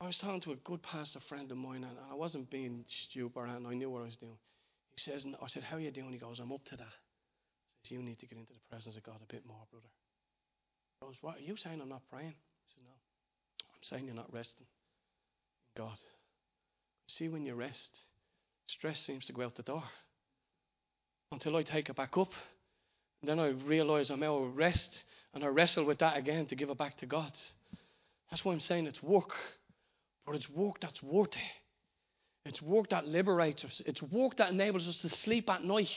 I 0.00 0.06
was 0.06 0.18
talking 0.18 0.40
to 0.42 0.52
a 0.52 0.56
good 0.56 0.82
pastor 0.84 1.18
friend 1.28 1.50
of 1.50 1.58
mine, 1.58 1.82
and 1.82 1.96
I 2.10 2.14
wasn't 2.14 2.48
being 2.48 2.84
stupid, 2.86 3.48
and 3.48 3.66
I 3.66 3.74
knew 3.74 3.90
what 3.90 4.02
I 4.02 4.04
was 4.04 4.16
doing. 4.16 4.38
He 4.94 5.00
says, 5.00 5.26
I 5.26 5.46
said, 5.48 5.64
How 5.64 5.76
are 5.76 5.80
you 5.80 5.90
doing? 5.90 6.12
He 6.12 6.18
goes, 6.18 6.38
I'm 6.38 6.52
up 6.52 6.64
to 6.66 6.76
that. 6.76 6.94
He 7.82 7.88
says, 7.88 7.98
You 7.98 8.02
need 8.04 8.20
to 8.20 8.26
get 8.26 8.38
into 8.38 8.52
the 8.52 8.60
presence 8.70 8.96
of 8.96 9.02
God 9.02 9.16
a 9.20 9.32
bit 9.32 9.44
more, 9.44 9.66
brother. 9.72 9.88
He 11.00 11.06
goes, 11.06 11.16
What 11.22 11.38
are 11.38 11.42
you 11.42 11.56
saying 11.56 11.80
I'm 11.82 11.88
not 11.88 12.08
praying? 12.08 12.34
I 12.36 12.66
said, 12.66 12.84
No. 12.84 12.92
I'm 12.92 13.82
saying 13.82 14.06
you're 14.06 14.14
not 14.14 14.32
resting 14.32 14.66
in 15.76 15.82
God. 15.82 15.98
See, 17.08 17.28
when 17.28 17.44
you 17.44 17.56
rest, 17.56 17.98
stress 18.68 19.00
seems 19.00 19.26
to 19.26 19.32
go 19.32 19.42
out 19.42 19.56
the 19.56 19.64
door 19.64 19.82
until 21.32 21.56
I 21.56 21.62
take 21.62 21.88
it 21.88 21.96
back 21.96 22.16
up 22.18 22.32
then 23.22 23.38
I 23.38 23.48
realize 23.48 24.10
I'm 24.10 24.22
out 24.22 24.42
of 24.42 24.56
rest 24.56 25.04
and 25.34 25.44
I 25.44 25.48
wrestle 25.48 25.84
with 25.84 25.98
that 25.98 26.16
again 26.16 26.46
to 26.46 26.56
give 26.56 26.70
it 26.70 26.78
back 26.78 26.96
to 26.98 27.06
God. 27.06 27.32
That's 28.30 28.44
why 28.44 28.52
I'm 28.52 28.60
saying 28.60 28.86
it's 28.86 29.02
work. 29.02 29.34
But 30.24 30.36
it's 30.36 30.48
work 30.48 30.80
that's 30.80 31.02
worth 31.02 31.36
it. 31.36 32.46
It's 32.46 32.62
work 32.62 32.88
that 32.90 33.06
liberates 33.06 33.64
us. 33.64 33.82
It's 33.84 34.02
work 34.02 34.38
that 34.38 34.50
enables 34.50 34.88
us 34.88 35.02
to 35.02 35.08
sleep 35.10 35.50
at 35.50 35.64
night 35.64 35.92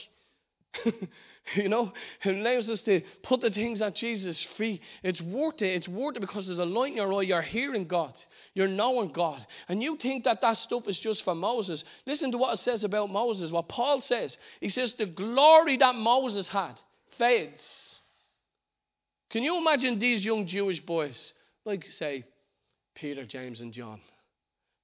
you 1.54 1.68
know, 1.68 1.92
it 2.24 2.36
allows 2.36 2.70
us 2.70 2.82
to 2.82 3.02
put 3.22 3.40
the 3.40 3.50
things 3.50 3.82
at 3.82 3.94
Jesus' 3.94 4.42
feet. 4.42 4.80
It's 5.02 5.20
worth 5.20 5.62
it. 5.62 5.74
It's 5.74 5.88
worth 5.88 6.16
it 6.16 6.20
because 6.20 6.46
there's 6.46 6.58
a 6.58 6.64
light 6.64 6.92
in 6.92 6.96
your 6.96 7.12
eye. 7.12 7.22
You're 7.22 7.42
hearing 7.42 7.86
God. 7.86 8.14
You're 8.54 8.68
knowing 8.68 9.12
God. 9.12 9.46
And 9.68 9.82
you 9.82 9.96
think 9.96 10.24
that 10.24 10.40
that 10.40 10.56
stuff 10.56 10.88
is 10.88 10.98
just 10.98 11.22
for 11.24 11.34
Moses. 11.34 11.84
Listen 12.06 12.32
to 12.32 12.38
what 12.38 12.54
it 12.54 12.62
says 12.62 12.84
about 12.84 13.10
Moses. 13.10 13.50
What 13.50 13.68
Paul 13.68 14.00
says. 14.00 14.38
He 14.60 14.68
says, 14.68 14.94
the 14.94 15.06
glory 15.06 15.76
that 15.78 15.94
Moses 15.94 16.48
had 16.48 16.80
fades. 17.18 18.00
Can 19.30 19.42
you 19.42 19.58
imagine 19.58 19.98
these 19.98 20.24
young 20.24 20.46
Jewish 20.46 20.80
boys, 20.80 21.34
like, 21.64 21.84
say, 21.84 22.24
Peter, 22.94 23.24
James, 23.26 23.60
and 23.60 23.72
John, 23.72 24.00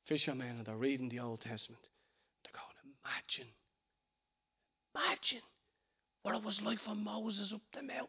fishermen, 0.07 0.57
and 0.57 0.67
they're 0.67 0.77
reading 0.77 1.09
the 1.09 1.21
Old 1.21 1.41
Testament? 1.41 1.83
They're 2.45 2.53
going, 2.53 2.97
imagine, 3.05 3.53
imagine 4.95 5.43
what 6.23 6.35
it 6.35 6.43
was 6.43 6.61
like 6.63 6.81
for 6.81 6.95
Moses 6.95 7.53
up 7.53 7.63
the 7.73 7.83
mountain. 7.83 8.09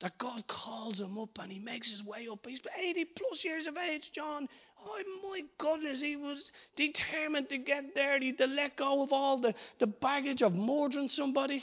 That 0.00 0.18
God 0.18 0.46
calls 0.46 1.00
him 1.00 1.18
up 1.18 1.38
and 1.40 1.50
he 1.50 1.58
makes 1.58 1.90
his 1.90 2.04
way 2.04 2.28
up. 2.30 2.44
He's 2.46 2.60
80 2.76 3.04
plus 3.16 3.44
years 3.44 3.66
of 3.66 3.76
age, 3.76 4.10
John. 4.12 4.48
Oh 4.84 5.02
my 5.22 5.42
goodness, 5.56 6.02
he 6.02 6.16
was 6.16 6.52
determined 6.76 7.48
to 7.48 7.58
get 7.58 7.94
there. 7.94 8.18
He 8.18 8.28
had 8.28 8.38
to 8.38 8.46
let 8.46 8.76
go 8.76 9.02
of 9.02 9.12
all 9.12 9.38
the, 9.38 9.54
the 9.78 9.86
baggage 9.86 10.42
of 10.42 10.54
murdering 10.54 11.08
somebody. 11.08 11.62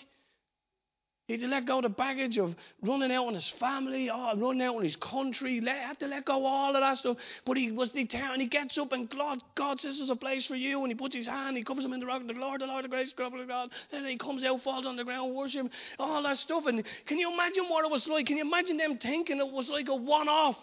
He 1.28 1.34
had 1.34 1.42
to 1.42 1.48
let 1.48 1.66
go 1.66 1.78
of 1.78 1.84
the 1.84 1.90
baggage 1.90 2.38
of 2.38 2.56
running 2.82 3.12
out 3.12 3.28
on 3.28 3.36
his 3.36 3.48
family, 3.48 4.10
oh, 4.10 4.36
running 4.36 4.64
out 4.64 4.76
on 4.76 4.84
his 4.84 4.96
country. 4.96 5.60
He 5.60 5.66
had 5.66 6.00
to 6.00 6.08
let 6.08 6.26
go 6.26 6.38
of 6.38 6.44
all 6.44 6.76
of 6.76 6.82
that 6.82 6.98
stuff. 6.98 7.18
But 7.46 7.58
he 7.58 7.72
was 7.72 7.92
determined. 7.92 8.42
He 8.42 8.48
gets 8.48 8.78
up 8.78 8.92
and 8.92 9.10
God, 9.10 9.40
God 9.56 9.80
says 9.80 9.98
there's 9.98 10.10
a 10.10 10.16
place 10.16 10.48
for 10.48 10.56
you. 10.56 10.82
And 10.82 10.92
he 10.92 10.96
puts 10.96 11.16
his 11.16 11.28
hand, 11.28 11.56
he 11.56 11.64
covers 11.64 11.86
him 11.86 11.94
in 11.94 12.00
the 12.00 12.06
rock. 12.06 12.24
The 12.26 12.34
Lord, 12.34 12.62
the 12.62 12.66
Lord, 12.66 12.84
the 12.84 12.90
grace, 12.90 13.14
God. 13.14 13.70
Then 13.92 14.06
he 14.06 14.18
comes 14.18 14.44
out, 14.44 14.62
falls 14.62 14.86
on 14.86 14.98
the 14.98 15.04
ground, 15.04 15.34
worship, 15.36 15.70
all 16.00 16.24
that 16.24 16.38
stuff. 16.38 16.66
And 16.66 16.84
can 17.06 17.18
you 17.18 17.32
imagine 17.32 17.66
what 17.70 17.86
it 17.86 17.92
was 17.92 18.08
like? 18.08 18.26
Can 18.26 18.38
you 18.38 18.44
imagine 18.44 18.78
them 18.78 18.98
thinking 18.98 19.38
it 19.38 19.52
was 19.52 19.70
like 19.70 19.88
a 19.88 19.96
one 19.96 20.28
off? 20.28 20.58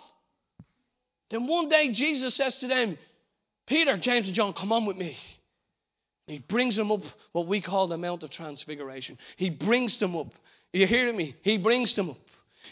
Then 1.31 1.47
one 1.47 1.68
day 1.68 1.92
Jesus 1.92 2.35
says 2.35 2.57
to 2.57 2.68
them, 2.68 2.99
Peter, 3.66 3.97
James, 3.99 4.27
and 4.27 4.35
John, 4.35 4.53
come 4.55 4.73
on 4.73 4.87
with 4.87 4.97
me. 4.97 5.16
He 6.29 6.38
brings 6.38 6.77
them 6.77 6.93
up 6.93 7.03
what 7.33 7.47
we 7.47 7.61
call 7.61 7.88
the 7.88 7.97
Mount 7.97 8.23
of 8.23 8.31
Transfiguration. 8.31 9.19
He 9.37 9.49
brings 9.49 9.99
them 9.99 10.14
up. 10.14 10.29
You 10.73 10.87
hearing 10.87 11.17
me? 11.17 11.35
He 11.43 11.57
brings 11.57 11.95
them 11.95 12.11
up. 12.11 12.19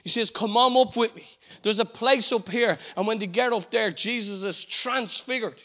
He 0.05 0.11
says, 0.11 0.31
Come 0.31 0.57
on 0.59 0.77
up 0.77 0.95
with 0.95 1.15
me. 1.15 1.25
There's 1.63 1.79
a 1.79 1.87
place 1.87 2.31
up 2.33 2.49
here. 2.51 2.79
And 2.97 3.07
when 3.07 3.19
they 3.19 3.27
get 3.27 3.55
up 3.55 3.71
there, 3.71 3.91
Jesus 3.91 4.45
is 4.45 4.63
transfigured. 4.67 5.61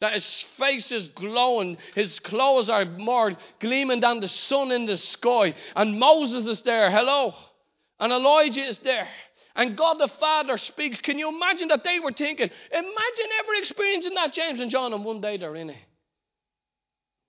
That 0.00 0.14
his 0.14 0.44
face 0.56 0.92
is 0.92 1.08
glowing, 1.08 1.76
his 1.94 2.20
clothes 2.20 2.70
are 2.70 2.84
more 2.84 3.36
gleaming 3.60 4.00
than 4.00 4.20
the 4.20 4.28
sun 4.28 4.70
in 4.70 4.86
the 4.86 4.96
sky. 4.96 5.54
And 5.74 5.98
Moses 5.98 6.46
is 6.46 6.62
there, 6.62 6.90
hello. 6.90 7.34
And 7.98 8.12
Elijah 8.12 8.64
is 8.64 8.78
there. 8.78 9.08
And 9.56 9.76
God 9.76 9.98
the 9.98 10.08
Father 10.08 10.56
speaks. 10.56 11.00
Can 11.00 11.18
you 11.18 11.28
imagine 11.28 11.68
that 11.68 11.82
they 11.82 11.98
were 11.98 12.12
thinking? 12.12 12.48
Imagine 12.72 13.28
ever 13.40 13.54
experiencing 13.58 14.14
that, 14.14 14.32
James 14.32 14.60
and 14.60 14.70
John, 14.70 14.92
and 14.92 15.04
one 15.04 15.20
day 15.20 15.36
they're 15.36 15.56
in 15.56 15.70
it. 15.70 15.78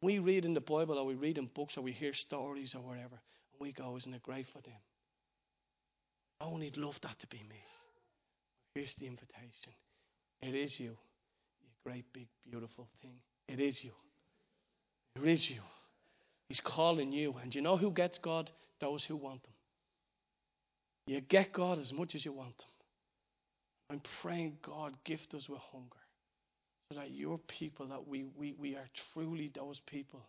We 0.01 0.19
read 0.19 0.45
in 0.45 0.53
the 0.53 0.62
Bible, 0.62 0.97
or 0.97 1.05
we 1.05 1.15
read 1.15 1.38
in 1.38 1.47
books, 1.47 1.77
or 1.77 1.81
we 1.81 1.91
hear 1.91 2.13
stories, 2.13 2.75
or 2.75 2.81
whatever 2.81 3.19
and 3.59 3.67
we 3.67 3.73
go, 3.73 3.97
isn't 3.97 4.13
it 4.13 4.23
great 4.23 4.47
for 4.47 4.62
them? 4.62 4.79
Oh, 6.41 6.57
would 6.57 6.77
love 6.77 6.99
that 7.01 7.19
to 7.19 7.27
be 7.27 7.43
me. 7.49 7.62
Here's 8.73 8.95
the 8.95 9.07
invitation. 9.07 9.73
It 10.41 10.55
is 10.55 10.79
you, 10.79 10.95
you 11.62 11.69
great, 11.83 12.05
big, 12.13 12.27
beautiful 12.49 12.88
thing. 13.01 13.19
It 13.47 13.59
is 13.59 13.83
you. 13.83 13.91
It 15.15 15.27
is 15.27 15.49
you. 15.49 15.62
He's 16.47 16.62
calling 16.62 17.12
you. 17.12 17.35
And 17.41 17.53
you 17.53 17.62
know 17.62 17.75
who 17.75 17.91
gets 17.91 18.17
God? 18.19 18.49
Those 18.79 19.03
who 19.03 19.17
want 19.17 19.45
Him. 19.45 19.53
You 21.07 21.21
get 21.21 21.51
God 21.51 21.79
as 21.79 21.91
much 21.91 22.15
as 22.15 22.23
you 22.23 22.31
want 22.31 22.55
Him. 22.62 22.71
I'm 23.89 24.01
praying, 24.21 24.59
God, 24.62 24.93
gift 25.03 25.33
us 25.33 25.49
with 25.49 25.59
hunger. 25.73 25.97
That 26.95 27.12
your 27.12 27.38
people, 27.38 27.86
that 27.88 28.08
we, 28.08 28.25
we, 28.36 28.56
we 28.60 28.75
are 28.75 28.88
truly 29.13 29.52
those 29.54 29.80
people 29.82 30.21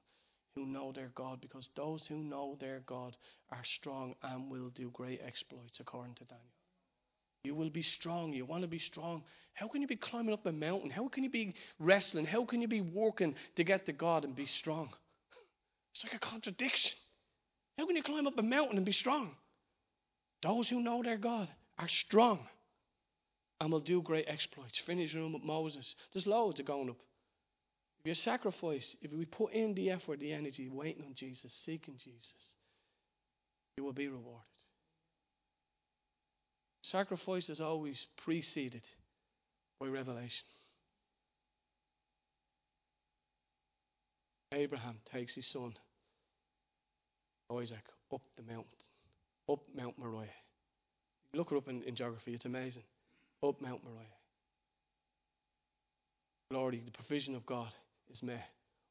who 0.55 0.67
know 0.67 0.93
their 0.93 1.11
God, 1.15 1.41
because 1.41 1.71
those 1.75 2.07
who 2.07 2.17
know 2.17 2.59
their 2.61 2.81
God 2.87 3.17
are 3.51 3.65
strong 3.65 4.15
and 4.23 4.51
will 4.51 4.69
do 4.69 4.91
great 4.91 5.23
exploits, 5.25 5.81
according 5.81 6.17
to 6.17 6.25
Daniel. 6.25 6.45
You 7.45 7.55
will 7.55 7.71
be 7.71 7.81
strong. 7.81 8.35
You 8.35 8.45
want 8.45 8.63
to 8.63 8.69
be 8.69 8.79
strong. 8.79 9.23
How 9.55 9.69
can 9.69 9.81
you 9.81 9.89
be 9.89 9.97
climbing 9.97 10.35
up 10.35 10.45
a 10.45 10.53
mountain? 10.53 10.91
How 10.91 11.09
can 11.09 11.25
you 11.25 11.31
be 11.31 11.55
wrestling? 11.79 12.27
How 12.27 12.45
can 12.45 12.61
you 12.61 12.69
be 12.69 12.83
working 12.83 13.35
to 13.57 13.65
get 13.65 13.87
to 13.87 13.95
God 13.95 14.27
and 14.27 14.37
be 14.37 14.45
strong? 14.45 14.91
It's 15.95 16.05
like 16.05 16.15
a 16.15 16.19
contradiction. 16.19 16.93
How 17.79 17.87
can 17.87 17.97
you 17.97 18.03
climb 18.03 18.27
up 18.27 18.39
a 18.39 18.43
mountain 18.43 18.77
and 18.77 18.85
be 18.85 18.93
strong? 18.93 19.31
Those 20.43 20.69
who 20.69 20.83
know 20.83 21.03
their 21.03 21.17
God 21.17 21.49
are 21.79 21.89
strong 21.89 22.41
and 23.61 23.71
will 23.71 23.81
do 23.81 24.01
great 24.03 24.25
exploits. 24.27 24.79
Finish 24.79 25.15
room 25.15 25.35
with 25.35 25.43
Moses. 25.43 25.95
There's 26.13 26.27
loads 26.27 26.61
of 26.61 26.67
going 26.67 26.89
up. 26.89 26.97
If 28.01 28.07
you 28.07 28.15
sacrifice, 28.15 28.97
if 29.03 29.13
we 29.13 29.27
put 29.27 29.53
in 29.53 29.75
the 29.75 29.91
effort, 29.91 30.21
the 30.21 30.33
energy, 30.33 30.71
waiting 30.71 31.05
on 31.05 31.13
Jesus, 31.15 31.53
seeking 31.53 31.97
Jesus, 31.99 32.55
you 33.77 33.85
will 33.85 33.93
be 33.93 34.09
rewarded. 34.09 34.41
Sacrifice 36.83 37.51
is 37.51 37.61
always 37.61 38.07
preceded 38.25 38.83
by 39.79 39.87
revelation. 39.87 40.47
Abraham 44.53 44.97
takes 45.13 45.35
his 45.35 45.47
son, 45.47 45.75
Isaac, 47.53 47.85
up 48.13 48.23
the 48.37 48.43
mountain, 48.43 48.65
up 49.49 49.61
Mount 49.77 49.99
Moriah. 49.99 50.29
Look 51.35 51.53
it 51.53 51.57
up 51.57 51.69
in, 51.69 51.83
in 51.83 51.95
geography, 51.95 52.33
it's 52.33 52.47
amazing. 52.47 52.83
Up 53.43 53.61
Mount 53.61 53.83
Moriah. 53.85 54.07
Glory, 56.51 56.83
the 56.85 56.91
provision 56.91 57.35
of 57.35 57.47
God 57.47 57.73
is 58.13 58.23
met 58.23 58.45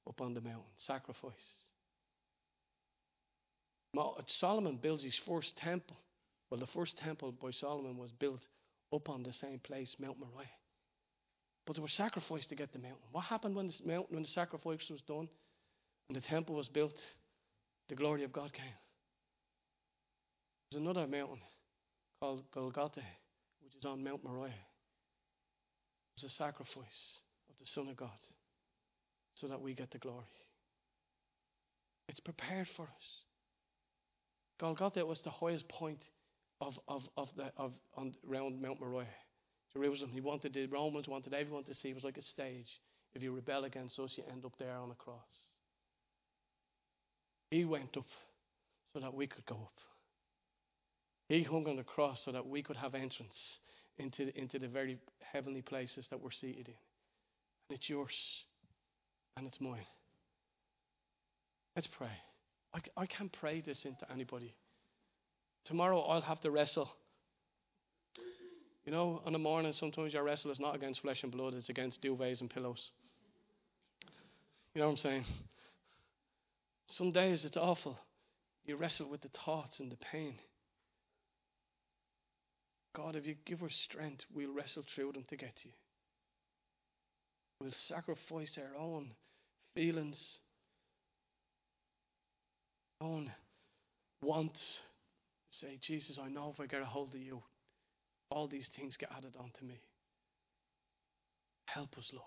up 0.07 0.21
on 0.21 0.33
the 0.33 0.41
mountain. 0.41 0.63
Sacrifice. 0.77 1.69
Solomon 4.25 4.77
builds 4.81 5.03
his 5.03 5.19
first 5.27 5.57
temple. 5.57 5.97
Well, 6.49 6.59
the 6.59 6.67
first 6.67 6.97
temple 6.97 7.31
by 7.31 7.51
Solomon 7.51 7.97
was 7.97 8.11
built 8.11 8.47
up 8.93 9.09
on 9.09 9.23
the 9.23 9.33
same 9.33 9.59
place, 9.59 9.95
Mount 9.99 10.17
Moriah. 10.19 10.47
But 11.65 11.75
there 11.75 11.83
was 11.83 11.93
sacrifice 11.93 12.47
to 12.47 12.55
get 12.55 12.71
the 12.71 12.79
mountain. 12.79 12.97
What 13.11 13.25
happened 13.25 13.55
when 13.55 13.69
mountain, 13.85 14.15
when 14.15 14.23
the 14.23 14.29
sacrifice 14.29 14.89
was 14.89 15.01
done 15.01 15.29
and 16.07 16.15
the 16.15 16.21
temple 16.21 16.55
was 16.55 16.67
built? 16.69 16.99
The 17.89 17.95
glory 17.95 18.23
of 18.23 18.31
God 18.31 18.53
came. 18.53 18.65
There's 20.71 20.81
another 20.81 21.05
mountain 21.07 21.41
called 22.21 22.43
Golgotha, 22.51 23.01
on 23.85 24.03
Mount 24.03 24.23
Moriah. 24.23 24.53
It's 26.15 26.23
a 26.23 26.29
sacrifice 26.29 27.21
of 27.49 27.57
the 27.57 27.65
Son 27.65 27.87
of 27.87 27.95
God 27.95 28.09
so 29.35 29.47
that 29.47 29.61
we 29.61 29.73
get 29.73 29.91
the 29.91 29.97
glory. 29.97 30.25
It's 32.07 32.19
prepared 32.19 32.67
for 32.75 32.83
us. 32.83 33.23
Golgotha 34.59 35.05
was 35.05 35.21
the 35.21 35.29
highest 35.29 35.67
point 35.69 36.03
of, 36.59 36.77
of, 36.87 37.07
of 37.15 37.29
the 37.37 37.51
of 37.55 37.73
on 37.95 38.13
around 38.29 38.61
Mount 38.61 38.81
Moriah. 38.81 39.07
Jerusalem. 39.73 40.11
He 40.11 40.21
wanted 40.21 40.53
the 40.53 40.65
Romans 40.65 41.07
wanted 41.07 41.33
everyone 41.33 41.63
to 41.65 41.73
see 41.73 41.89
it 41.89 41.95
was 41.95 42.03
like 42.03 42.17
a 42.17 42.21
stage. 42.21 42.81
If 43.13 43.23
you 43.23 43.31
rebel 43.33 43.65
against 43.65 43.99
us, 43.99 44.17
you 44.17 44.23
end 44.31 44.45
up 44.45 44.57
there 44.57 44.75
on 44.75 44.91
a 44.91 44.95
cross. 44.95 45.53
He 47.51 47.65
went 47.65 47.97
up 47.97 48.05
so 48.93 48.99
that 48.99 49.13
we 49.13 49.27
could 49.27 49.45
go 49.45 49.55
up. 49.55 49.88
He 51.29 51.43
hung 51.43 51.67
on 51.67 51.75
the 51.75 51.83
cross 51.83 52.25
so 52.25 52.31
that 52.31 52.47
we 52.47 52.63
could 52.63 52.75
have 52.75 52.95
entrance 52.95 53.59
into, 53.99 54.35
into 54.37 54.57
the 54.57 54.67
very 54.67 54.97
heavenly 55.31 55.61
places 55.61 56.07
that 56.09 56.19
we're 56.19 56.31
seated 56.31 56.67
in. 56.67 56.73
And 57.69 57.77
it's 57.77 57.87
yours 57.87 58.43
and 59.37 59.45
it's 59.45 59.61
mine. 59.61 59.85
Let's 61.75 61.87
pray. 61.87 62.11
I, 62.73 62.79
I 62.97 63.05
can't 63.05 63.31
pray 63.31 63.61
this 63.61 63.85
into 63.85 64.11
anybody. 64.11 64.55
Tomorrow 65.65 66.01
I'll 66.01 66.21
have 66.21 66.41
to 66.41 66.51
wrestle. 66.51 66.89
You 68.85 68.91
know, 68.91 69.21
on 69.23 69.33
the 69.33 69.39
morning, 69.39 69.71
sometimes 69.71 70.15
your 70.15 70.23
wrestle 70.23 70.49
is 70.49 70.59
not 70.59 70.75
against 70.75 71.01
flesh 71.01 71.21
and 71.21 71.31
blood, 71.31 71.53
it's 71.53 71.69
against 71.69 72.01
duvets 72.01 72.41
and 72.41 72.49
pillows. 72.49 72.89
You 74.73 74.81
know 74.81 74.87
what 74.87 74.93
I'm 74.93 74.97
saying? 74.97 75.25
Some 76.87 77.11
days 77.11 77.45
it's 77.45 77.57
awful. 77.57 77.99
You 78.65 78.77
wrestle 78.77 79.11
with 79.11 79.21
the 79.21 79.29
thoughts 79.29 79.79
and 79.79 79.91
the 79.91 79.97
pain. 79.97 80.35
God, 82.95 83.15
if 83.15 83.27
you 83.27 83.35
give 83.45 83.63
us 83.63 83.73
strength, 83.75 84.25
we'll 84.33 84.53
wrestle 84.53 84.83
through 84.83 85.13
them 85.13 85.23
to 85.29 85.35
get 85.37 85.63
you. 85.65 85.71
We'll 87.61 87.71
sacrifice 87.71 88.57
our 88.57 88.79
own 88.79 89.11
feelings, 89.75 90.39
own 93.01 93.31
wants. 94.21 94.81
Say, 95.51 95.77
Jesus, 95.81 96.19
I 96.23 96.29
know 96.29 96.51
if 96.53 96.59
I 96.59 96.65
get 96.67 96.81
a 96.81 96.85
hold 96.85 97.15
of 97.15 97.21
you, 97.21 97.41
all 98.29 98.47
these 98.47 98.69
things 98.69 98.97
get 98.97 99.11
added 99.15 99.35
onto 99.39 99.65
me. 99.65 99.81
Help 101.67 101.97
us, 101.97 102.11
Lord. 102.13 102.25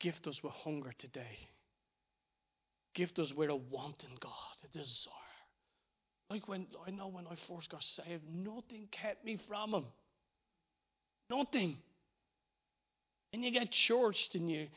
Gift 0.00 0.26
us 0.26 0.42
with 0.42 0.52
hunger 0.52 0.92
today. 0.98 1.38
gift 2.98 3.20
us 3.20 3.32
with 3.32 3.48
a 3.48 3.54
wanting 3.54 4.16
God, 4.20 4.32
a 4.64 4.76
desire. 4.76 5.27
Like 6.30 6.46
when 6.46 6.66
I 6.86 6.90
know 6.90 7.08
when 7.08 7.26
I 7.26 7.34
first 7.48 7.70
got 7.70 7.82
saved, 7.82 8.22
nothing 8.32 8.88
kept 8.90 9.24
me 9.24 9.38
from 9.48 9.74
Him. 9.74 9.84
Nothing. 11.30 11.76
And 13.32 13.44
you 13.44 13.50
get 13.50 13.70
churched 13.70 14.34
and 14.34 14.50
you 14.50 14.68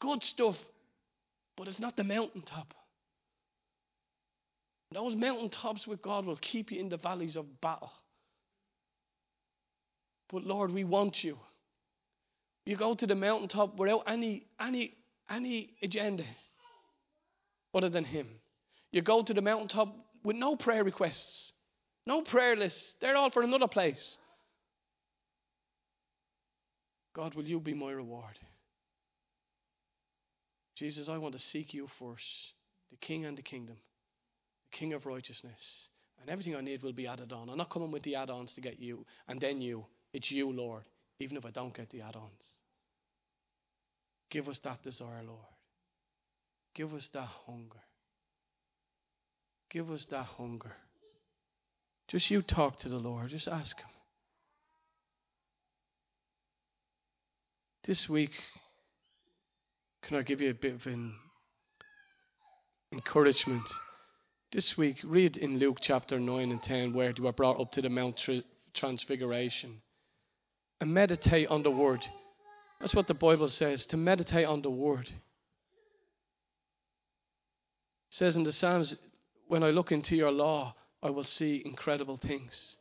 good 0.00 0.22
stuff, 0.22 0.56
but 1.56 1.68
it's 1.68 1.80
not 1.80 1.96
the 1.96 2.04
mountaintop. 2.04 2.74
Those 4.92 5.14
mountaintops 5.14 5.86
with 5.86 6.02
God 6.02 6.26
will 6.26 6.36
keep 6.36 6.72
you 6.72 6.80
in 6.80 6.88
the 6.88 6.96
valleys 6.96 7.36
of 7.36 7.60
battle. 7.60 7.92
But 10.30 10.44
Lord, 10.44 10.72
we 10.72 10.84
want 10.84 11.22
you. 11.22 11.38
You 12.66 12.76
go 12.76 12.94
to 12.94 13.06
the 13.06 13.14
mountaintop 13.14 13.78
without 13.78 14.04
any 14.06 14.46
any 14.60 14.94
any 15.28 15.70
agenda 15.82 16.24
other 17.74 17.88
than 17.88 18.04
Him. 18.04 18.26
You 18.92 19.02
go 19.02 19.22
to 19.22 19.34
the 19.34 19.42
mountaintop 19.42 19.94
with 20.24 20.36
no 20.36 20.56
prayer 20.56 20.84
requests, 20.84 21.52
no 22.06 22.22
prayer 22.22 22.56
lists. 22.56 22.96
They're 23.00 23.16
all 23.16 23.30
for 23.30 23.42
another 23.42 23.68
place. 23.68 24.18
God, 27.14 27.34
will 27.34 27.44
you 27.44 27.60
be 27.60 27.74
my 27.74 27.90
reward? 27.90 28.38
Jesus, 30.76 31.08
I 31.08 31.18
want 31.18 31.34
to 31.34 31.38
seek 31.38 31.74
you 31.74 31.88
first, 31.98 32.54
the 32.90 32.96
King 32.96 33.26
and 33.26 33.36
the 33.36 33.42
kingdom, 33.42 33.76
the 34.70 34.76
King 34.76 34.92
of 34.92 35.06
righteousness. 35.06 35.88
And 36.20 36.28
everything 36.28 36.54
I 36.54 36.60
need 36.60 36.82
will 36.82 36.92
be 36.92 37.06
added 37.06 37.32
on. 37.32 37.48
I'm 37.48 37.56
not 37.56 37.70
coming 37.70 37.90
with 37.90 38.02
the 38.02 38.14
add 38.14 38.30
ons 38.30 38.54
to 38.54 38.60
get 38.60 38.78
you 38.78 39.06
and 39.26 39.40
then 39.40 39.60
you. 39.60 39.86
It's 40.12 40.30
you, 40.30 40.52
Lord, 40.52 40.84
even 41.18 41.36
if 41.36 41.46
I 41.46 41.50
don't 41.50 41.74
get 41.74 41.90
the 41.90 42.02
add 42.02 42.16
ons. 42.16 42.60
Give 44.30 44.48
us 44.48 44.58
that 44.60 44.82
desire, 44.82 45.22
Lord. 45.26 45.46
Give 46.74 46.92
us 46.94 47.08
that 47.08 47.28
hunger. 47.46 47.80
Give 49.70 49.90
us 49.90 50.06
that 50.06 50.24
hunger. 50.24 50.72
Just 52.08 52.30
you 52.30 52.42
talk 52.42 52.80
to 52.80 52.88
the 52.88 52.98
Lord. 52.98 53.30
Just 53.30 53.46
ask 53.46 53.78
Him. 53.78 53.88
This 57.84 58.08
week, 58.08 58.32
can 60.02 60.16
I 60.16 60.22
give 60.22 60.40
you 60.40 60.50
a 60.50 60.54
bit 60.54 60.74
of 60.74 60.86
an 60.86 61.14
encouragement? 62.92 63.68
This 64.50 64.76
week, 64.76 64.96
read 65.04 65.36
in 65.36 65.58
Luke 65.58 65.78
chapter 65.80 66.18
9 66.18 66.50
and 66.50 66.60
10 66.60 66.92
where 66.92 67.12
they 67.12 67.22
were 67.22 67.32
brought 67.32 67.60
up 67.60 67.70
to 67.72 67.80
the 67.80 67.88
Mount 67.88 68.20
Transfiguration 68.74 69.80
and 70.80 70.92
meditate 70.92 71.46
on 71.48 71.62
the 71.62 71.70
Word. 71.70 72.04
That's 72.80 72.94
what 72.94 73.06
the 73.06 73.14
Bible 73.14 73.48
says 73.48 73.86
to 73.86 73.96
meditate 73.96 74.46
on 74.46 74.62
the 74.62 74.70
Word. 74.70 75.06
It 75.06 75.14
says 78.10 78.36
in 78.36 78.42
the 78.42 78.52
Psalms, 78.52 78.96
when 79.50 79.64
I 79.64 79.70
look 79.70 79.90
into 79.90 80.14
your 80.14 80.30
law, 80.30 80.74
I 81.02 81.10
will 81.10 81.24
see 81.24 81.60
incredible 81.64 82.16
things. 82.16 82.76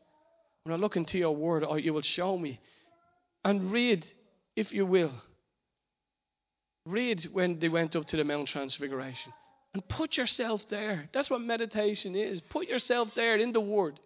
When 0.63 0.73
I 0.73 0.77
look 0.77 0.97
into 0.97 1.17
your 1.17 1.35
word, 1.35 1.65
you 1.83 1.93
will 1.93 2.03
show 2.03 2.37
me. 2.37 2.59
And 3.43 3.71
read, 3.71 4.05
if 4.55 4.71
you 4.71 4.85
will. 4.85 5.13
Read 6.85 7.23
when 7.31 7.57
they 7.59 7.69
went 7.69 7.95
up 7.95 8.05
to 8.07 8.17
the 8.17 8.23
Mount 8.23 8.49
Transfiguration. 8.49 9.33
And 9.73 9.87
put 9.87 10.15
yourself 10.15 10.69
there. 10.69 11.09
That's 11.11 11.29
what 11.31 11.41
meditation 11.41 12.15
is. 12.15 12.39
Put 12.39 12.67
yourself 12.67 13.15
there 13.15 13.37
in 13.37 13.51
the 13.51 13.59
Word. 13.59 13.99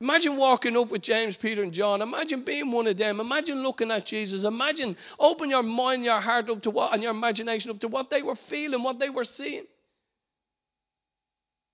Imagine 0.00 0.36
walking 0.36 0.76
up 0.76 0.90
with 0.90 1.00
James, 1.00 1.36
Peter, 1.36 1.62
and 1.62 1.72
John. 1.72 2.02
Imagine 2.02 2.44
being 2.44 2.70
one 2.70 2.86
of 2.86 2.98
them. 2.98 3.20
Imagine 3.20 3.62
looking 3.62 3.90
at 3.90 4.04
Jesus. 4.04 4.44
Imagine 4.44 4.96
open 5.18 5.48
your 5.48 5.62
mind, 5.62 6.04
your 6.04 6.20
heart 6.20 6.50
up 6.50 6.62
to 6.62 6.70
what, 6.70 6.92
and 6.92 7.02
your 7.02 7.12
imagination 7.12 7.70
up 7.70 7.80
to 7.80 7.88
what 7.88 8.10
they 8.10 8.20
were 8.20 8.36
feeling, 8.50 8.82
what 8.82 8.98
they 8.98 9.08
were 9.08 9.24
seeing. 9.24 9.64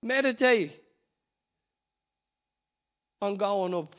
Meditate 0.03 0.73
on 3.21 3.37
going 3.37 3.75
up. 3.75 3.95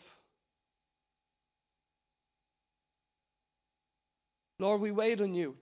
Lord, 4.59 4.81
we 4.81 4.91
wait 4.91 5.21
on 5.21 5.33
you 5.33 5.55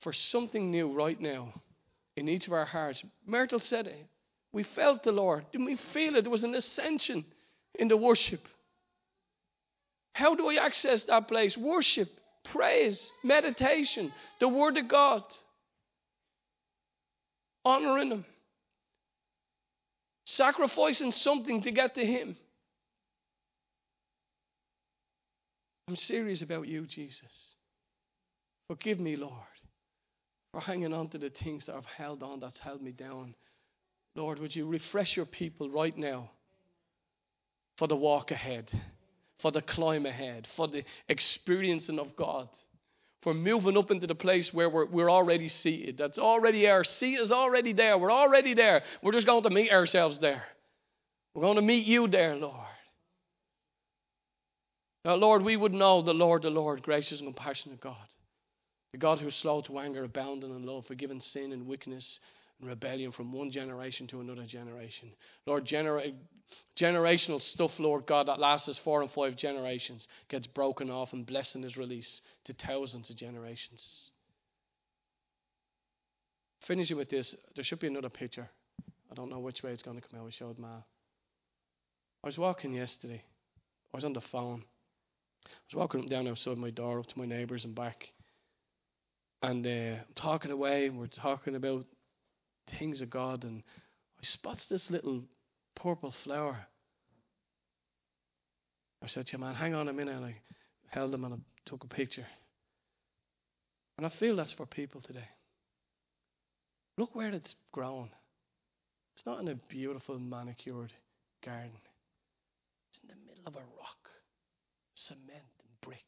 for 0.00 0.12
something 0.12 0.70
new 0.70 0.92
right 0.92 1.20
now 1.20 1.52
in 2.16 2.28
each 2.28 2.46
of 2.46 2.52
our 2.52 2.64
hearts. 2.64 3.02
Myrtle 3.26 3.58
said 3.58 3.86
it. 3.86 4.06
We 4.52 4.64
felt 4.64 5.02
the 5.02 5.12
Lord. 5.12 5.46
Didn't 5.50 5.66
we 5.66 5.76
feel 5.76 6.16
it? 6.16 6.22
There 6.22 6.30
was 6.30 6.44
an 6.44 6.54
ascension 6.54 7.24
in 7.74 7.88
the 7.88 7.96
worship. 7.96 8.40
How 10.14 10.34
do 10.34 10.46
we 10.46 10.58
access 10.58 11.04
that 11.04 11.26
place? 11.28 11.56
Worship, 11.56 12.08
praise, 12.44 13.10
meditation, 13.24 14.12
the 14.40 14.48
Word 14.48 14.76
of 14.76 14.88
God, 14.88 15.22
honoring 17.64 18.10
Him, 18.10 18.24
sacrificing 20.24 21.12
something 21.12 21.62
to 21.62 21.70
get 21.70 21.94
to 21.96 22.04
Him. 22.04 22.36
I'm 25.88 25.96
serious 25.96 26.42
about 26.42 26.68
you, 26.68 26.86
Jesus. 26.86 27.56
Forgive 28.68 29.00
me, 29.00 29.16
Lord, 29.16 29.32
for 30.52 30.60
hanging 30.60 30.94
on 30.94 31.08
to 31.08 31.18
the 31.18 31.30
things 31.30 31.66
that 31.66 31.74
I've 31.74 31.84
held 31.84 32.22
on 32.22 32.40
that's 32.40 32.58
held 32.58 32.80
me 32.80 32.92
down. 32.92 33.34
Lord, 34.14 34.38
would 34.38 34.54
you 34.54 34.66
refresh 34.66 35.16
your 35.16 35.26
people 35.26 35.68
right 35.70 35.96
now? 35.96 36.30
for 37.76 37.88
the 37.88 37.96
walk 37.96 38.30
ahead, 38.30 38.70
for 39.40 39.50
the 39.50 39.62
climb 39.62 40.06
ahead, 40.06 40.46
for 40.54 40.68
the 40.68 40.84
experiencing 41.08 41.98
of 41.98 42.14
God, 42.16 42.48
for 43.22 43.32
moving 43.32 43.76
up 43.76 43.90
into 43.90 44.06
the 44.06 44.14
place 44.14 44.52
where 44.52 44.68
we're, 44.68 44.86
we're 44.86 45.10
already 45.10 45.48
seated. 45.48 45.96
That's 45.96 46.18
already 46.18 46.68
our 46.68 46.84
seat 46.84 47.18
is 47.18 47.32
already 47.32 47.72
there. 47.72 47.96
We're 47.96 48.12
already 48.12 48.54
there. 48.54 48.82
We're 49.02 49.12
just 49.12 49.26
going 49.26 49.44
to 49.44 49.50
meet 49.50 49.70
ourselves 49.70 50.18
there. 50.18 50.42
We're 51.34 51.42
going 51.42 51.56
to 51.56 51.62
meet 51.62 51.86
you 51.86 52.08
there, 52.08 52.34
Lord. 52.34 52.66
Now, 55.04 55.14
Lord, 55.14 55.42
we 55.42 55.56
would 55.56 55.72
know 55.72 56.02
the 56.02 56.14
Lord, 56.14 56.42
the 56.42 56.50
Lord, 56.50 56.82
gracious 56.82 57.20
and 57.20 57.34
compassionate 57.34 57.80
God. 57.80 57.96
The 58.92 58.98
God 58.98 59.18
who 59.18 59.28
is 59.28 59.34
slow 59.34 59.62
to 59.62 59.78
anger, 59.78 60.04
abounding 60.04 60.54
in 60.54 60.66
love, 60.66 60.86
forgiving 60.86 61.20
sin 61.20 61.52
and 61.52 61.66
wickedness 61.66 62.20
rebellion 62.62 63.12
from 63.12 63.32
one 63.32 63.50
generation 63.50 64.06
to 64.08 64.20
another 64.20 64.44
generation. 64.44 65.10
Lord, 65.46 65.64
genera- 65.64 66.12
generational 66.78 67.40
stuff, 67.40 67.78
Lord 67.78 68.06
God, 68.06 68.28
that 68.28 68.38
lasts 68.38 68.68
us 68.68 68.78
four 68.78 69.02
and 69.02 69.10
five 69.10 69.36
generations 69.36 70.08
gets 70.28 70.46
broken 70.46 70.90
off 70.90 71.12
and 71.12 71.26
blessing 71.26 71.64
is 71.64 71.76
released 71.76 72.22
to 72.44 72.52
thousands 72.52 73.10
of 73.10 73.16
generations. 73.16 74.10
Finishing 76.66 76.96
with 76.96 77.10
this, 77.10 77.36
there 77.54 77.64
should 77.64 77.80
be 77.80 77.88
another 77.88 78.08
picture. 78.08 78.48
I 79.10 79.14
don't 79.14 79.30
know 79.30 79.40
which 79.40 79.62
way 79.62 79.72
it's 79.72 79.82
going 79.82 80.00
to 80.00 80.08
come 80.08 80.20
out. 80.20 80.26
I 80.26 80.30
showed 80.30 80.58
Ma. 80.58 80.68
I 82.24 82.28
was 82.28 82.38
walking 82.38 82.72
yesterday. 82.72 83.22
I 83.92 83.96
was 83.96 84.04
on 84.04 84.12
the 84.12 84.20
phone. 84.20 84.62
I 85.44 85.50
was 85.68 85.74
walking 85.74 86.08
down 86.08 86.28
outside 86.28 86.56
my 86.56 86.70
door 86.70 87.00
up 87.00 87.06
to 87.06 87.18
my 87.18 87.26
neighbours 87.26 87.64
and 87.64 87.74
back. 87.74 88.12
And 89.42 89.66
uh, 89.66 89.96
talking 90.14 90.52
away, 90.52 90.88
we're 90.88 91.08
talking 91.08 91.56
about 91.56 91.84
things 92.66 93.00
of 93.00 93.10
God, 93.10 93.44
and 93.44 93.62
I 94.18 94.24
spots 94.24 94.66
this 94.66 94.90
little 94.90 95.22
purple 95.74 96.10
flower. 96.10 96.66
I 99.02 99.06
said 99.06 99.26
to 99.26 99.36
him, 99.36 99.40
man, 99.40 99.54
hang 99.54 99.74
on 99.74 99.88
a 99.88 99.92
minute. 99.92 100.14
And 100.14 100.26
I 100.26 100.36
held 100.88 101.12
him 101.12 101.24
and 101.24 101.34
I 101.34 101.38
took 101.64 101.82
a 101.84 101.88
picture. 101.88 102.26
And 103.96 104.06
I 104.06 104.10
feel 104.10 104.36
that's 104.36 104.52
for 104.52 104.66
people 104.66 105.00
today. 105.00 105.28
Look 106.98 107.14
where 107.14 107.30
it's 107.30 107.56
grown. 107.72 108.10
It's 109.16 109.26
not 109.26 109.40
in 109.40 109.48
a 109.48 109.54
beautiful 109.54 110.18
manicured 110.18 110.92
garden. 111.44 111.70
It's 112.90 113.00
in 113.02 113.08
the 113.08 113.14
middle 113.26 113.46
of 113.46 113.56
a 113.56 113.66
rock, 113.78 114.10
cement 114.94 115.20
and 115.30 115.80
brick, 115.80 116.04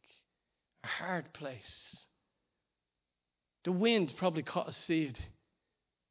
a 0.84 0.86
hard 0.86 1.32
place. 1.32 2.06
The 3.64 3.72
wind 3.72 4.12
probably 4.16 4.42
caught 4.42 4.68
a 4.68 4.72
seed 4.72 5.18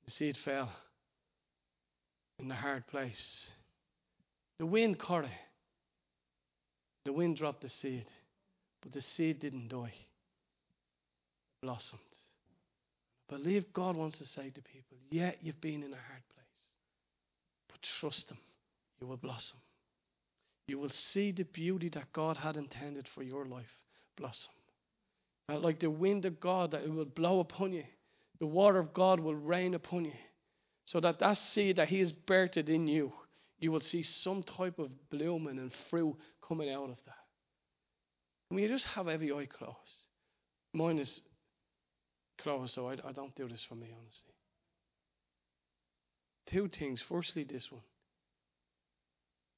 the 0.06 0.12
seed 0.12 0.38
fell 0.38 0.72
in 2.40 2.48
the 2.48 2.56
hard 2.56 2.86
place. 2.88 3.52
The 4.60 4.66
wind 4.66 5.00
caught 5.00 5.26
it. 5.26 5.32
The 7.06 7.14
wind 7.14 7.38
dropped 7.38 7.62
the 7.62 7.70
seed, 7.70 8.06
but 8.82 8.92
the 8.92 9.02
seed 9.02 9.40
didn't 9.40 9.70
die. 9.70 9.94
It 9.94 11.62
blossomed. 11.62 12.02
I 13.30 13.36
believe 13.36 13.74
God 13.74 13.98
wants 13.98 14.20
to 14.20 14.26
say 14.26 14.50
to 14.50 14.62
people, 14.62 14.98
yeah, 15.10 15.32
you've 15.42 15.62
been 15.62 15.84
in 15.84 15.94
a 15.94 15.98
hard 16.08 16.24
place, 16.34 16.68
but 17.70 17.82
trust 17.82 18.32
Him. 18.32 18.38
You 19.02 19.08
will 19.08 19.18
blossom. 19.18 19.60
You 20.68 20.80
will 20.80 20.90
see 20.90 21.32
the 21.32 21.44
beauty 21.44 21.90
that 21.90 22.14
God 22.14 22.38
had 22.38 22.56
intended 22.56 23.08
for 23.08 23.22
your 23.24 23.46
life 23.46 23.84
blossom. 24.16 24.54
like 25.50 25.80
the 25.80 25.90
wind 25.90 26.26
of 26.26 26.40
God 26.40 26.72
that 26.72 26.84
it 26.84 26.94
will 26.94 27.06
blow 27.06 27.40
upon 27.40 27.74
you 27.74 27.84
the 28.44 28.48
water 28.48 28.78
of 28.78 28.94
God 28.94 29.22
will 29.22 29.36
rain 29.36 29.74
upon 29.74 30.04
you 30.04 30.20
so 30.84 31.00
that 31.00 31.20
that 31.20 31.38
seed 31.38 31.78
that 31.78 31.88
He 31.88 32.00
has 32.00 32.12
birthed 32.12 32.68
in 32.68 32.88
you, 32.88 33.14
you 33.58 33.72
will 33.72 33.80
see 33.80 34.02
some 34.02 34.44
type 34.44 34.80
of 34.80 34.90
blooming 35.10 35.60
and 35.60 35.72
fruit 35.90 36.18
coming 36.46 36.70
out 36.70 36.90
of 36.90 36.98
that. 37.06 37.24
Can 38.50 38.58
we 38.58 38.68
just 38.68 38.84
have 38.88 39.08
every 39.08 39.32
eye 39.32 39.46
closed? 39.46 40.08
Mine 40.74 41.00
is 41.00 41.22
closed, 42.38 42.74
so 42.74 42.90
I, 42.90 42.98
I 43.08 43.14
don't 43.14 43.34
do 43.34 43.48
this 43.48 43.64
for 43.64 43.76
me, 43.76 43.96
honestly. 43.98 44.34
Two 46.48 46.68
things. 46.68 47.02
Firstly, 47.02 47.46
this 47.46 47.72
one. 47.72 47.82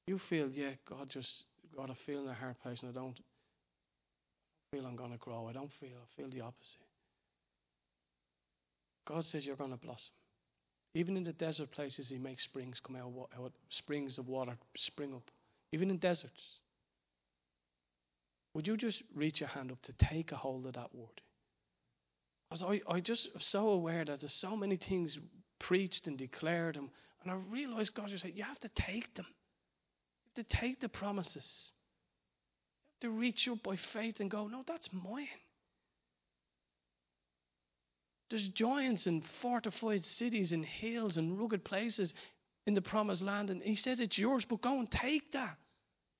You 0.05 0.19
feel, 0.19 0.47
yeah, 0.51 0.73
God 0.87 1.09
just 1.09 1.45
got 1.75 1.89
a 1.89 1.95
feel 2.05 2.21
in 2.21 2.29
a 2.29 2.35
hard 2.35 2.59
place, 2.61 2.83
and 2.83 2.95
I 2.95 3.01
don't 3.01 3.19
feel 4.71 4.85
I'm 4.85 4.95
going 4.95 5.11
to 5.11 5.17
grow. 5.17 5.47
I 5.49 5.53
don't 5.53 5.73
feel, 5.73 5.97
I 5.97 6.21
feel 6.21 6.29
the 6.29 6.41
opposite. 6.41 6.85
God 9.05 9.25
says 9.25 9.45
you're 9.45 9.55
going 9.55 9.71
to 9.71 9.77
blossom. 9.77 10.13
Even 10.93 11.17
in 11.17 11.23
the 11.23 11.33
desert 11.33 11.71
places, 11.71 12.09
He 12.09 12.17
makes 12.17 12.43
springs 12.43 12.79
come 12.79 12.95
out, 12.95 13.29
out 13.37 13.51
springs 13.69 14.17
of 14.17 14.27
water 14.27 14.57
spring 14.75 15.13
up. 15.13 15.29
Even 15.71 15.89
in 15.89 15.97
deserts. 15.97 16.59
Would 18.53 18.67
you 18.67 18.77
just 18.77 19.03
reach 19.13 19.41
your 19.41 19.49
hand 19.49 19.71
up 19.71 19.81
to 19.83 19.93
take 19.93 20.31
a 20.31 20.37
hold 20.37 20.65
of 20.65 20.73
that 20.73 20.95
word? 20.95 21.21
Because 22.49 22.63
I, 22.63 22.81
I 22.87 23.01
just 23.01 23.29
am 23.35 23.41
so 23.41 23.69
aware 23.69 24.05
that 24.05 24.21
there's 24.21 24.31
so 24.31 24.55
many 24.55 24.77
things 24.77 25.19
preached 25.59 26.07
and 26.07 26.17
declared, 26.17 26.77
and, 26.77 26.89
and 27.21 27.31
I 27.31 27.35
realize 27.51 27.89
God 27.89 28.07
just 28.07 28.23
said, 28.23 28.33
you 28.35 28.43
have 28.43 28.59
to 28.61 28.69
take 28.69 29.13
them. 29.15 29.25
You 29.27 30.41
have 30.41 30.47
to 30.47 30.57
take 30.57 30.79
the 30.79 30.87
promises. 30.87 31.73
You 33.01 33.09
have 33.09 33.13
to 33.13 33.19
reach 33.19 33.47
up 33.49 33.61
by 33.63 33.75
faith 33.75 34.21
and 34.21 34.31
go, 34.31 34.47
no, 34.47 34.63
that's 34.65 34.89
mine. 34.93 35.27
There's 38.29 38.47
giants 38.49 39.05
and 39.05 39.23
fortified 39.41 40.03
cities 40.03 40.51
and 40.51 40.65
hills 40.65 41.17
and 41.17 41.39
rugged 41.39 41.63
places 41.63 42.13
in 42.65 42.73
the 42.73 42.81
promised 42.81 43.21
land, 43.21 43.49
and 43.51 43.61
He 43.61 43.75
says 43.75 43.99
it's 43.99 44.17
yours, 44.17 44.45
but 44.45 44.61
go 44.61 44.79
and 44.79 44.89
take 44.89 45.31
that. 45.33 45.57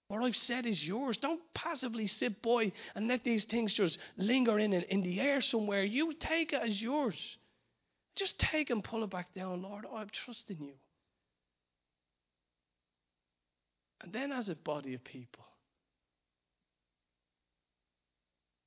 What 0.07 0.21
I've 0.21 0.35
said 0.35 0.67
is 0.67 0.87
yours. 0.87 1.17
Don't 1.17 1.41
passively 1.55 2.05
sit 2.05 2.41
by 2.43 2.71
and 2.93 3.07
let 3.07 3.23
these 3.23 3.45
things 3.45 3.73
just 3.73 3.97
linger 4.17 4.59
in 4.59 4.73
in 4.73 5.01
the 5.01 5.19
air 5.19 5.41
somewhere. 5.41 5.83
You 5.83 6.13
take 6.13 6.53
it 6.53 6.61
as 6.61 6.79
yours. 6.79 7.37
Just 8.15 8.39
take 8.39 8.69
and 8.69 8.83
pull 8.83 9.03
it 9.03 9.09
back 9.09 9.33
down, 9.33 9.63
Lord. 9.63 9.85
I'm 9.91 10.09
trusting 10.09 10.61
you. 10.61 10.75
And 14.01 14.13
then, 14.13 14.31
as 14.31 14.49
a 14.49 14.55
body 14.55 14.93
of 14.93 15.03
people, 15.03 15.43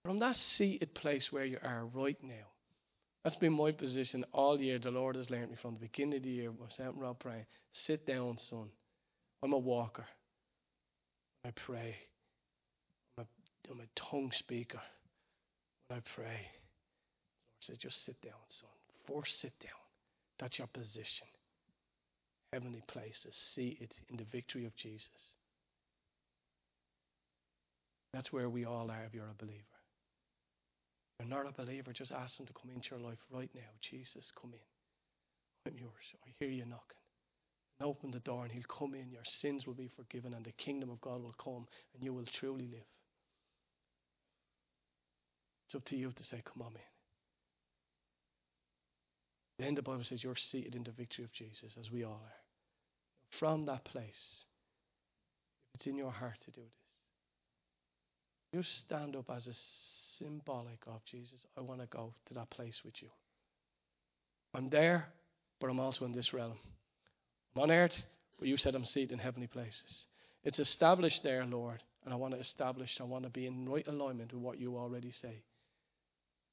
from 0.03 0.19
that 0.19 0.35
seated 0.35 0.95
place 0.95 1.31
where 1.31 1.45
you 1.45 1.59
are 1.63 1.87
right 1.87 2.17
now, 2.21 2.47
that's 3.25 3.37
been 3.37 3.53
my 3.53 3.73
position 3.73 4.25
all 4.33 4.61
year. 4.61 4.79
The 4.79 4.91
Lord 4.91 5.17
has 5.17 5.31
learned 5.31 5.51
me 5.51 5.57
from 5.57 5.75
the 5.75 5.81
beginning 5.81 6.17
of 6.17 6.23
the 6.23 6.31
year. 6.31 6.53
Myself 6.53 6.95
and 6.95 7.03
Rob 7.03 7.19
praying. 7.19 7.47
Sit 7.73 8.07
down, 8.07 8.39
son. 8.39 8.69
I'm 9.43 9.53
a 9.53 9.59
walker. 9.59 10.07
I 11.45 11.51
pray. 11.51 11.97
I'm 13.17 13.25
a, 13.25 13.73
I'm 13.73 13.81
a 13.81 14.01
tongue 14.01 14.31
speaker. 14.33 14.81
When 15.89 15.99
I 15.99 16.03
pray, 16.15 16.25
the 16.25 17.51
Lord 17.51 17.63
says, 17.63 17.79
just 17.79 18.05
sit 18.05 18.21
down, 18.23 18.35
son. 18.49 18.71
Force 19.07 19.35
sit 19.35 19.59
down. 19.61 19.71
That's 20.39 20.59
your 20.59 20.69
position. 20.69 21.27
Heavenly 22.53 22.83
places, 22.87 23.35
See 23.35 23.77
it 23.81 23.95
in 24.09 24.17
the 24.17 24.25
victory 24.25 24.65
of 24.65 24.75
Jesus. 24.75 25.35
That's 28.15 28.33
where 28.33 28.49
we 28.49 28.65
all 28.65 28.91
are 28.91 29.05
if 29.07 29.15
you're 29.15 29.25
a 29.25 29.45
believer 29.45 29.78
you're 31.29 31.45
not 31.45 31.49
a 31.49 31.53
believer, 31.63 31.93
just 31.93 32.13
ask 32.13 32.39
Him 32.39 32.47
to 32.47 32.53
come 32.53 32.71
into 32.71 32.95
your 32.95 33.05
life 33.05 33.19
right 33.31 33.51
now. 33.55 33.61
Jesus, 33.81 34.33
come 34.41 34.53
in. 34.53 35.71
I'm 35.71 35.79
yours. 35.79 36.15
I 36.27 36.31
hear 36.39 36.49
you 36.49 36.65
knocking. 36.65 36.97
And 37.79 37.89
open 37.89 38.11
the 38.11 38.21
door, 38.21 38.45
and 38.45 38.53
He'll 38.53 38.63
come 38.63 38.95
in. 38.95 39.11
Your 39.11 39.25
sins 39.25 39.67
will 39.67 39.75
be 39.75 39.89
forgiven, 39.89 40.35
and 40.35 40.45
the 40.45 40.53
kingdom 40.53 40.91
of 40.91 41.01
God 41.01 41.23
will 41.23 41.35
come, 41.43 41.67
and 41.95 42.03
you 42.03 42.15
will 42.15 42.25
truly 42.25 42.67
live. 42.67 42.87
It's 45.67 45.75
up 45.75 45.85
to 45.87 45.97
you 45.97 46.13
to 46.13 46.25
say, 46.25 46.43
Come 46.45 46.63
on 46.63 46.73
in. 46.73 46.81
Then 49.65 49.75
the 49.75 49.83
Bible 49.83 50.05
says 50.05 50.23
you're 50.23 50.37
seated 50.37 50.77
in 50.77 50.85
the 50.85 50.93
victory 50.93 51.25
of 51.25 51.33
Jesus, 51.33 51.77
as 51.79 51.91
we 51.91 52.05
all 52.05 52.23
are. 52.25 53.39
From 53.39 53.67
that 53.67 53.85
place, 53.85 54.47
if 55.75 55.81
it's 55.81 55.87
in 55.87 55.97
your 55.97 56.13
heart 56.13 56.37
to 56.45 56.51
do 56.53 56.61
this, 56.61 56.73
you 58.53 58.63
stand 58.63 59.17
up 59.17 59.29
as 59.31 59.47
a 59.49 59.55
symbolic 60.19 60.83
of 60.87 61.05
Jesus. 61.05 61.45
I 61.57 61.61
want 61.61 61.81
to 61.81 61.87
go 61.87 62.13
to 62.27 62.35
that 62.35 62.51
place 62.51 62.83
with 62.85 63.01
you. 63.03 63.09
I'm 64.55 64.71
there, 64.71 65.07
but 65.61 65.71
I'm 65.71 65.81
also 65.81 66.05
in 66.05 66.13
this 66.13 66.33
realm. 66.33 66.59
I'm 67.55 67.63
on 67.63 67.71
earth, 67.71 67.97
but 68.39 68.49
you 68.49 68.57
said 68.57 68.75
I'm 68.75 68.85
seated 68.85 69.13
in 69.13 69.19
heavenly 69.19 69.47
places. 69.47 70.07
It's 70.45 70.59
established 70.59 71.23
there, 71.23 71.45
Lord, 71.45 71.83
and 72.05 72.15
I 72.15 72.17
want 72.17 72.35
to 72.35 72.41
establish, 72.41 72.99
I 73.01 73.05
want 73.05 73.25
to 73.25 73.31
be 73.31 73.47
in 73.47 73.67
right 73.67 73.87
alignment 73.87 74.33
with 74.33 74.43
what 74.43 74.59
you 74.59 74.77
already 74.77 75.11
say. 75.11 75.43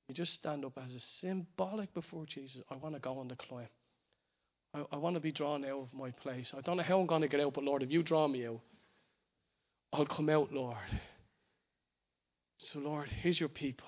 You 0.07 0.15
just 0.15 0.33
stand 0.33 0.65
up 0.65 0.77
as 0.83 0.93
a 0.93 0.99
symbolic 0.99 1.93
before 1.93 2.25
Jesus. 2.25 2.61
I 2.69 2.75
want 2.75 2.95
to 2.95 3.01
go 3.01 3.17
on 3.17 3.27
the 3.27 3.35
climb. 3.35 3.67
I, 4.73 4.83
I 4.91 4.97
want 4.97 5.15
to 5.15 5.19
be 5.19 5.31
drawn 5.31 5.65
out 5.65 5.81
of 5.81 5.93
my 5.93 6.11
place. 6.11 6.53
I 6.55 6.61
don't 6.61 6.77
know 6.77 6.83
how 6.83 6.99
I'm 6.99 7.07
going 7.07 7.21
to 7.21 7.27
get 7.27 7.39
out, 7.39 7.53
but 7.53 7.63
Lord, 7.63 7.81
if 7.81 7.91
you 7.91 8.03
draw 8.03 8.27
me 8.27 8.45
out, 8.45 8.59
I'll 9.93 10.05
come 10.05 10.29
out, 10.29 10.51
Lord. 10.51 10.77
So, 12.57 12.79
Lord, 12.79 13.09
here's 13.09 13.39
your 13.39 13.49
people. 13.49 13.87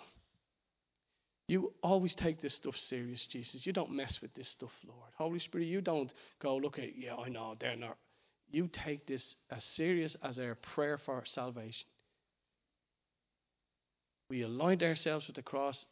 You 1.47 1.73
always 1.81 2.13
take 2.13 2.41
this 2.41 2.55
stuff 2.55 2.75
serious, 2.75 3.25
Jesus. 3.25 3.65
You 3.65 3.71
don't 3.71 3.91
mess 3.91 4.21
with 4.21 4.33
this 4.33 4.49
stuff, 4.49 4.73
Lord. 4.85 5.09
Holy 5.17 5.39
Spirit, 5.39 5.65
you 5.65 5.79
don't 5.79 6.13
go, 6.39 6.57
look 6.57 6.77
at, 6.77 6.97
yeah, 6.97 7.15
I 7.15 7.29
know, 7.29 7.55
they're 7.57 7.77
not. 7.77 7.97
You 8.49 8.67
take 8.67 9.05
this 9.05 9.35
as 9.49 9.63
serious 9.63 10.17
as 10.23 10.39
our 10.39 10.55
prayer 10.55 10.97
for 10.97 11.23
salvation. 11.25 11.87
We 14.29 14.41
aligned 14.41 14.83
ourselves 14.83 15.27
with 15.27 15.37
the 15.37 15.41
cross. 15.41 15.85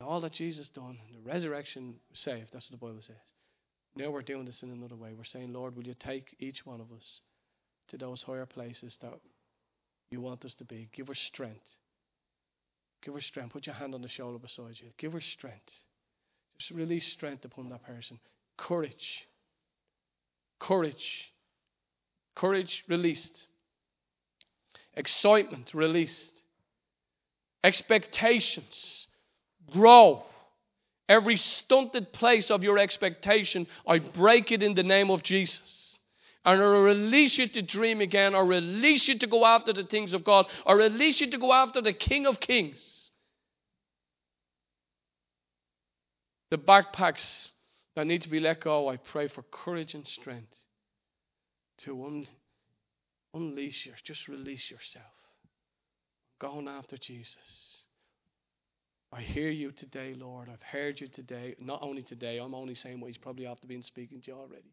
All 0.00 0.22
that 0.22 0.32
Jesus 0.32 0.70
done, 0.70 0.98
the 1.12 1.20
resurrection 1.30 1.96
saved. 2.14 2.54
That's 2.54 2.70
what 2.70 2.80
the 2.80 2.86
Bible 2.86 3.02
says. 3.02 3.16
Now 3.96 4.10
we're 4.10 4.22
doing 4.22 4.46
this 4.46 4.62
in 4.62 4.70
another 4.70 4.96
way. 4.96 5.12
We're 5.14 5.24
saying, 5.24 5.52
Lord, 5.52 5.76
will 5.76 5.86
you 5.86 5.92
take 5.92 6.34
each 6.38 6.64
one 6.64 6.80
of 6.80 6.90
us 6.92 7.20
to 7.88 7.98
those 7.98 8.22
higher 8.22 8.46
places 8.46 8.98
that 9.02 9.12
you 10.10 10.20
want 10.20 10.44
us 10.44 10.54
to 10.56 10.64
be. 10.64 10.88
Give 10.92 11.08
her 11.08 11.14
strength. 11.14 11.78
Give 13.02 13.14
her 13.14 13.20
strength. 13.20 13.52
Put 13.52 13.66
your 13.66 13.74
hand 13.74 13.94
on 13.94 14.02
the 14.02 14.08
shoulder 14.08 14.38
beside 14.38 14.78
you. 14.80 14.88
Give 14.98 15.12
her 15.12 15.20
strength. 15.20 15.84
Just 16.58 16.72
release 16.72 17.06
strength 17.06 17.44
upon 17.44 17.70
that 17.70 17.84
person. 17.84 18.18
Courage. 18.56 19.26
Courage. 20.58 21.32
Courage 22.34 22.84
released. 22.88 23.46
Excitement 24.94 25.72
released. 25.72 26.42
Expectations 27.62 29.06
grow. 29.72 30.24
Every 31.08 31.36
stunted 31.36 32.12
place 32.12 32.50
of 32.50 32.62
your 32.62 32.78
expectation, 32.78 33.66
I 33.86 33.98
break 33.98 34.52
it 34.52 34.62
in 34.62 34.74
the 34.74 34.82
name 34.82 35.10
of 35.10 35.22
Jesus 35.22 35.89
and 36.44 36.60
or 36.60 36.82
release 36.82 37.38
you 37.38 37.48
to 37.48 37.62
dream 37.62 38.00
again, 38.00 38.34
or 38.34 38.44
release 38.44 39.08
you 39.08 39.18
to 39.18 39.26
go 39.26 39.44
after 39.44 39.72
the 39.72 39.84
things 39.84 40.14
of 40.14 40.24
God, 40.24 40.46
or 40.64 40.76
release 40.76 41.20
you 41.20 41.30
to 41.30 41.38
go 41.38 41.52
after 41.52 41.82
the 41.82 41.92
King 41.92 42.26
of 42.26 42.40
Kings. 42.40 43.10
The 46.50 46.58
backpacks 46.58 47.50
that 47.94 48.06
need 48.06 48.22
to 48.22 48.30
be 48.30 48.40
let 48.40 48.60
go, 48.60 48.88
I 48.88 48.96
pray 48.96 49.28
for 49.28 49.42
courage 49.42 49.94
and 49.94 50.06
strength 50.06 50.58
to 51.78 52.04
un- 52.04 52.26
unleash 53.34 53.86
your, 53.86 53.94
just 54.02 54.26
release 54.28 54.70
yourself. 54.70 55.04
Going 56.40 56.68
after 56.68 56.96
Jesus. 56.96 57.84
I 59.12 59.20
hear 59.20 59.50
you 59.50 59.72
today, 59.72 60.14
Lord. 60.16 60.48
I've 60.48 60.62
heard 60.62 61.00
you 61.00 61.08
today. 61.08 61.56
Not 61.60 61.80
only 61.82 62.02
today, 62.02 62.38
I'm 62.38 62.54
only 62.54 62.74
saying 62.74 63.00
what 63.00 63.08
He's 63.08 63.18
probably 63.18 63.46
after 63.46 63.66
been 63.66 63.82
speaking 63.82 64.20
to 64.22 64.30
you 64.30 64.38
already. 64.38 64.72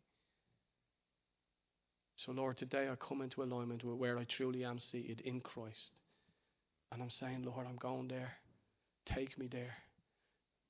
So, 2.17 2.31
Lord, 2.31 2.57
today 2.57 2.89
I 2.89 2.95
come 2.95 3.21
into 3.21 3.43
alignment 3.43 3.83
with 3.83 3.95
where 3.95 4.17
I 4.17 4.23
truly 4.23 4.65
am 4.65 4.79
seated 4.79 5.21
in 5.21 5.39
Christ. 5.39 6.01
And 6.91 6.99
I'm 6.99 7.11
saying, 7.11 7.43
Lord, 7.43 7.67
I'm 7.67 7.75
going 7.75 8.07
there. 8.07 8.31
Take 9.05 9.37
me 9.37 9.45
there. 9.45 9.75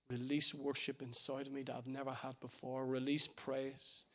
Release 0.10 0.54
worship 0.54 1.02
inside 1.02 1.48
of 1.48 1.54
me 1.54 1.64
that 1.64 1.76
I've 1.76 1.88
never 1.88 2.12
had 2.12 2.38
before. 2.42 2.86
Release 2.86 3.30
praise. 3.46 4.06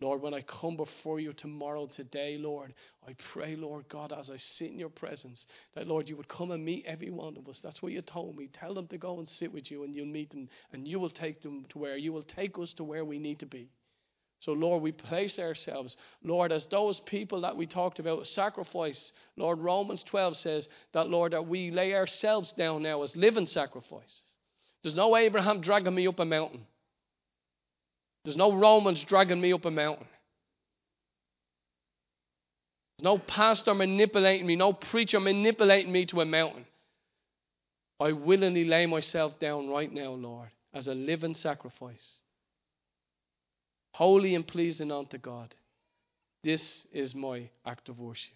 Lord, 0.00 0.20
when 0.20 0.34
I 0.34 0.40
come 0.40 0.76
before 0.76 1.20
you 1.20 1.32
tomorrow, 1.32 1.86
today, 1.86 2.38
Lord, 2.40 2.74
I 3.06 3.14
pray, 3.32 3.54
Lord 3.54 3.88
God, 3.88 4.12
as 4.12 4.28
I 4.28 4.36
sit 4.36 4.72
in 4.72 4.78
your 4.80 4.88
presence, 4.88 5.46
that, 5.76 5.86
Lord, 5.86 6.08
you 6.08 6.16
would 6.16 6.28
come 6.28 6.50
and 6.50 6.64
meet 6.64 6.86
every 6.86 7.10
one 7.10 7.36
of 7.36 7.48
us. 7.48 7.60
That's 7.62 7.82
what 7.82 7.92
you 7.92 8.02
told 8.02 8.36
me. 8.36 8.48
Tell 8.48 8.74
them 8.74 8.88
to 8.88 8.98
go 8.98 9.18
and 9.18 9.28
sit 9.28 9.52
with 9.52 9.70
you, 9.70 9.84
and 9.84 9.94
you'll 9.94 10.06
meet 10.06 10.30
them, 10.30 10.48
and 10.72 10.88
you 10.88 10.98
will 10.98 11.10
take 11.10 11.40
them 11.40 11.66
to 11.68 11.78
where 11.78 11.96
you 11.96 12.12
will 12.12 12.24
take 12.24 12.58
us 12.58 12.72
to 12.74 12.84
where 12.84 13.04
we 13.04 13.20
need 13.20 13.38
to 13.40 13.46
be. 13.46 13.68
So, 14.40 14.52
Lord, 14.52 14.82
we 14.82 14.90
place 14.92 15.38
ourselves, 15.38 15.98
Lord, 16.22 16.50
as 16.50 16.66
those 16.66 16.98
people 16.98 17.42
that 17.42 17.58
we 17.58 17.66
talked 17.66 17.98
about, 17.98 18.26
sacrifice. 18.26 19.12
Lord, 19.36 19.58
Romans 19.58 20.02
12 20.02 20.36
says 20.36 20.68
that, 20.92 21.10
Lord, 21.10 21.34
that 21.34 21.46
we 21.46 21.70
lay 21.70 21.94
ourselves 21.94 22.54
down 22.54 22.82
now 22.82 23.02
as 23.02 23.14
living 23.14 23.46
sacrifices. 23.46 24.22
There's 24.82 24.94
no 24.94 25.14
Abraham 25.14 25.60
dragging 25.60 25.94
me 25.94 26.06
up 26.06 26.18
a 26.20 26.24
mountain, 26.24 26.66
there's 28.24 28.36
no 28.36 28.54
Romans 28.54 29.04
dragging 29.04 29.40
me 29.40 29.52
up 29.52 29.66
a 29.66 29.70
mountain. 29.70 30.06
There's 32.98 33.04
no 33.04 33.18
pastor 33.18 33.72
manipulating 33.72 34.46
me, 34.46 34.56
no 34.56 34.74
preacher 34.74 35.20
manipulating 35.20 35.90
me 35.90 36.04
to 36.06 36.20
a 36.20 36.26
mountain. 36.26 36.66
I 37.98 38.12
willingly 38.12 38.64
lay 38.64 38.84
myself 38.86 39.38
down 39.38 39.68
right 39.68 39.90
now, 39.90 40.10
Lord, 40.12 40.50
as 40.74 40.86
a 40.86 40.94
living 40.94 41.34
sacrifice. 41.34 42.20
Holy 44.00 44.34
and 44.34 44.46
pleasing 44.46 44.90
unto 44.90 45.18
God. 45.18 45.54
This 46.42 46.86
is 46.90 47.14
my 47.14 47.50
act 47.66 47.90
of 47.90 47.98
worship. 47.98 48.32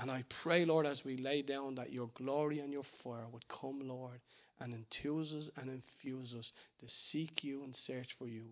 And 0.00 0.10
I 0.10 0.24
pray, 0.42 0.64
Lord, 0.64 0.84
as 0.84 1.04
we 1.04 1.16
lay 1.16 1.42
down 1.42 1.76
that 1.76 1.92
your 1.92 2.10
glory 2.14 2.58
and 2.58 2.72
your 2.72 2.82
fire 3.04 3.28
would 3.30 3.46
come, 3.46 3.86
Lord, 3.86 4.18
and 4.58 4.74
enthuse 4.74 5.32
us 5.32 5.48
and 5.56 5.70
infuse 5.70 6.34
us 6.34 6.52
to 6.80 6.88
seek 6.88 7.44
you 7.44 7.62
and 7.62 7.76
search 7.76 8.16
for 8.18 8.26
you. 8.26 8.46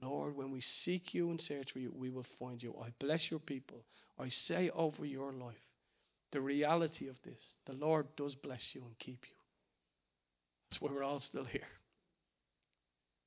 Lord, 0.00 0.36
when 0.36 0.52
we 0.52 0.60
seek 0.60 1.12
you 1.12 1.30
and 1.30 1.40
search 1.40 1.72
for 1.72 1.80
you, 1.80 1.92
we 1.92 2.08
will 2.08 2.26
find 2.38 2.62
you. 2.62 2.76
I 2.80 2.90
bless 3.00 3.28
your 3.28 3.40
people. 3.40 3.82
I 4.20 4.28
say 4.28 4.70
over 4.70 5.04
your 5.04 5.32
life 5.32 5.66
the 6.30 6.40
reality 6.40 7.08
of 7.08 7.20
this. 7.24 7.56
The 7.66 7.72
Lord 7.72 8.06
does 8.14 8.36
bless 8.36 8.76
you 8.76 8.82
and 8.82 8.96
keep 9.00 9.24
you. 9.28 9.34
That's 10.70 10.80
why 10.80 10.92
we're 10.92 11.02
all 11.02 11.18
still 11.18 11.44
here. 11.44 11.66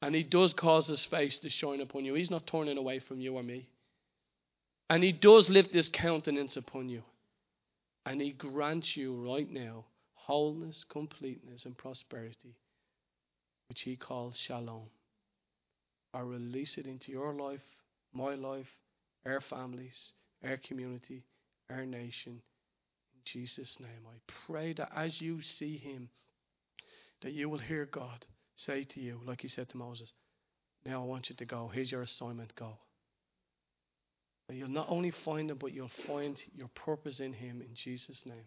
And 0.02 0.14
He 0.14 0.24
does 0.24 0.54
cause 0.54 0.88
His 0.88 1.04
face 1.06 1.40
to 1.40 1.50
shine 1.50 1.82
upon 1.82 2.06
you. 2.06 2.14
He's 2.14 2.32
not 2.32 2.48
turning 2.48 2.78
away 2.78 3.00
from 3.00 3.22
you 3.22 3.36
or 3.36 3.44
me. 3.44 3.68
And 4.90 5.04
He 5.04 5.12
does 5.12 5.50
lift 5.50 5.74
His 5.74 5.90
countenance 5.90 6.58
upon 6.58 6.90
you. 6.90 7.04
And 8.06 8.22
He 8.22 8.32
grants 8.32 8.96
you 8.96 9.16
right 9.16 9.50
now 9.50 9.86
wholeness, 10.26 10.84
completeness, 10.90 11.66
and 11.66 11.78
prosperity, 11.78 12.56
which 13.70 13.82
He 13.82 13.96
calls 13.96 14.36
shalom. 14.36 14.88
I 16.14 16.22
release 16.22 16.78
it 16.78 16.88
into 16.88 17.12
your 17.12 17.34
life, 17.34 17.64
my 18.14 18.36
life, 18.36 18.70
our 19.26 19.42
families, 19.42 20.14
our 20.44 20.58
community, 20.58 21.24
our 21.70 21.86
nation. 21.86 22.42
In 23.14 23.22
Jesus' 23.24 23.80
name, 23.80 24.08
I 24.08 24.18
pray 24.48 24.74
that 24.74 24.92
as 24.96 25.22
you 25.22 25.42
see 25.42 25.78
Him, 25.78 26.10
that 27.22 27.34
you 27.34 27.50
will 27.50 27.60
hear 27.60 27.86
God 27.86 28.26
say 28.56 28.84
to 28.84 29.00
you, 29.00 29.20
like 29.26 29.42
He 29.42 29.48
said 29.48 29.70
to 29.70 29.78
Moses, 29.78 30.14
Now 30.86 31.02
I 31.02 31.06
want 31.06 31.30
you 31.30 31.36
to 31.36 31.46
go. 31.46 31.70
Here's 31.74 31.92
your 31.92 32.02
assignment. 32.02 32.56
Go. 32.56 32.78
You'll 34.50 34.70
not 34.70 34.88
only 34.90 35.12
find 35.12 35.50
Him, 35.50 35.58
but 35.58 35.74
you'll 35.74 35.88
find 35.88 36.40
your 36.54 36.70
purpose 36.76 37.20
in 37.20 37.34
Him 37.34 37.62
in 37.62 37.74
Jesus' 37.74 38.26
name. 38.26 38.44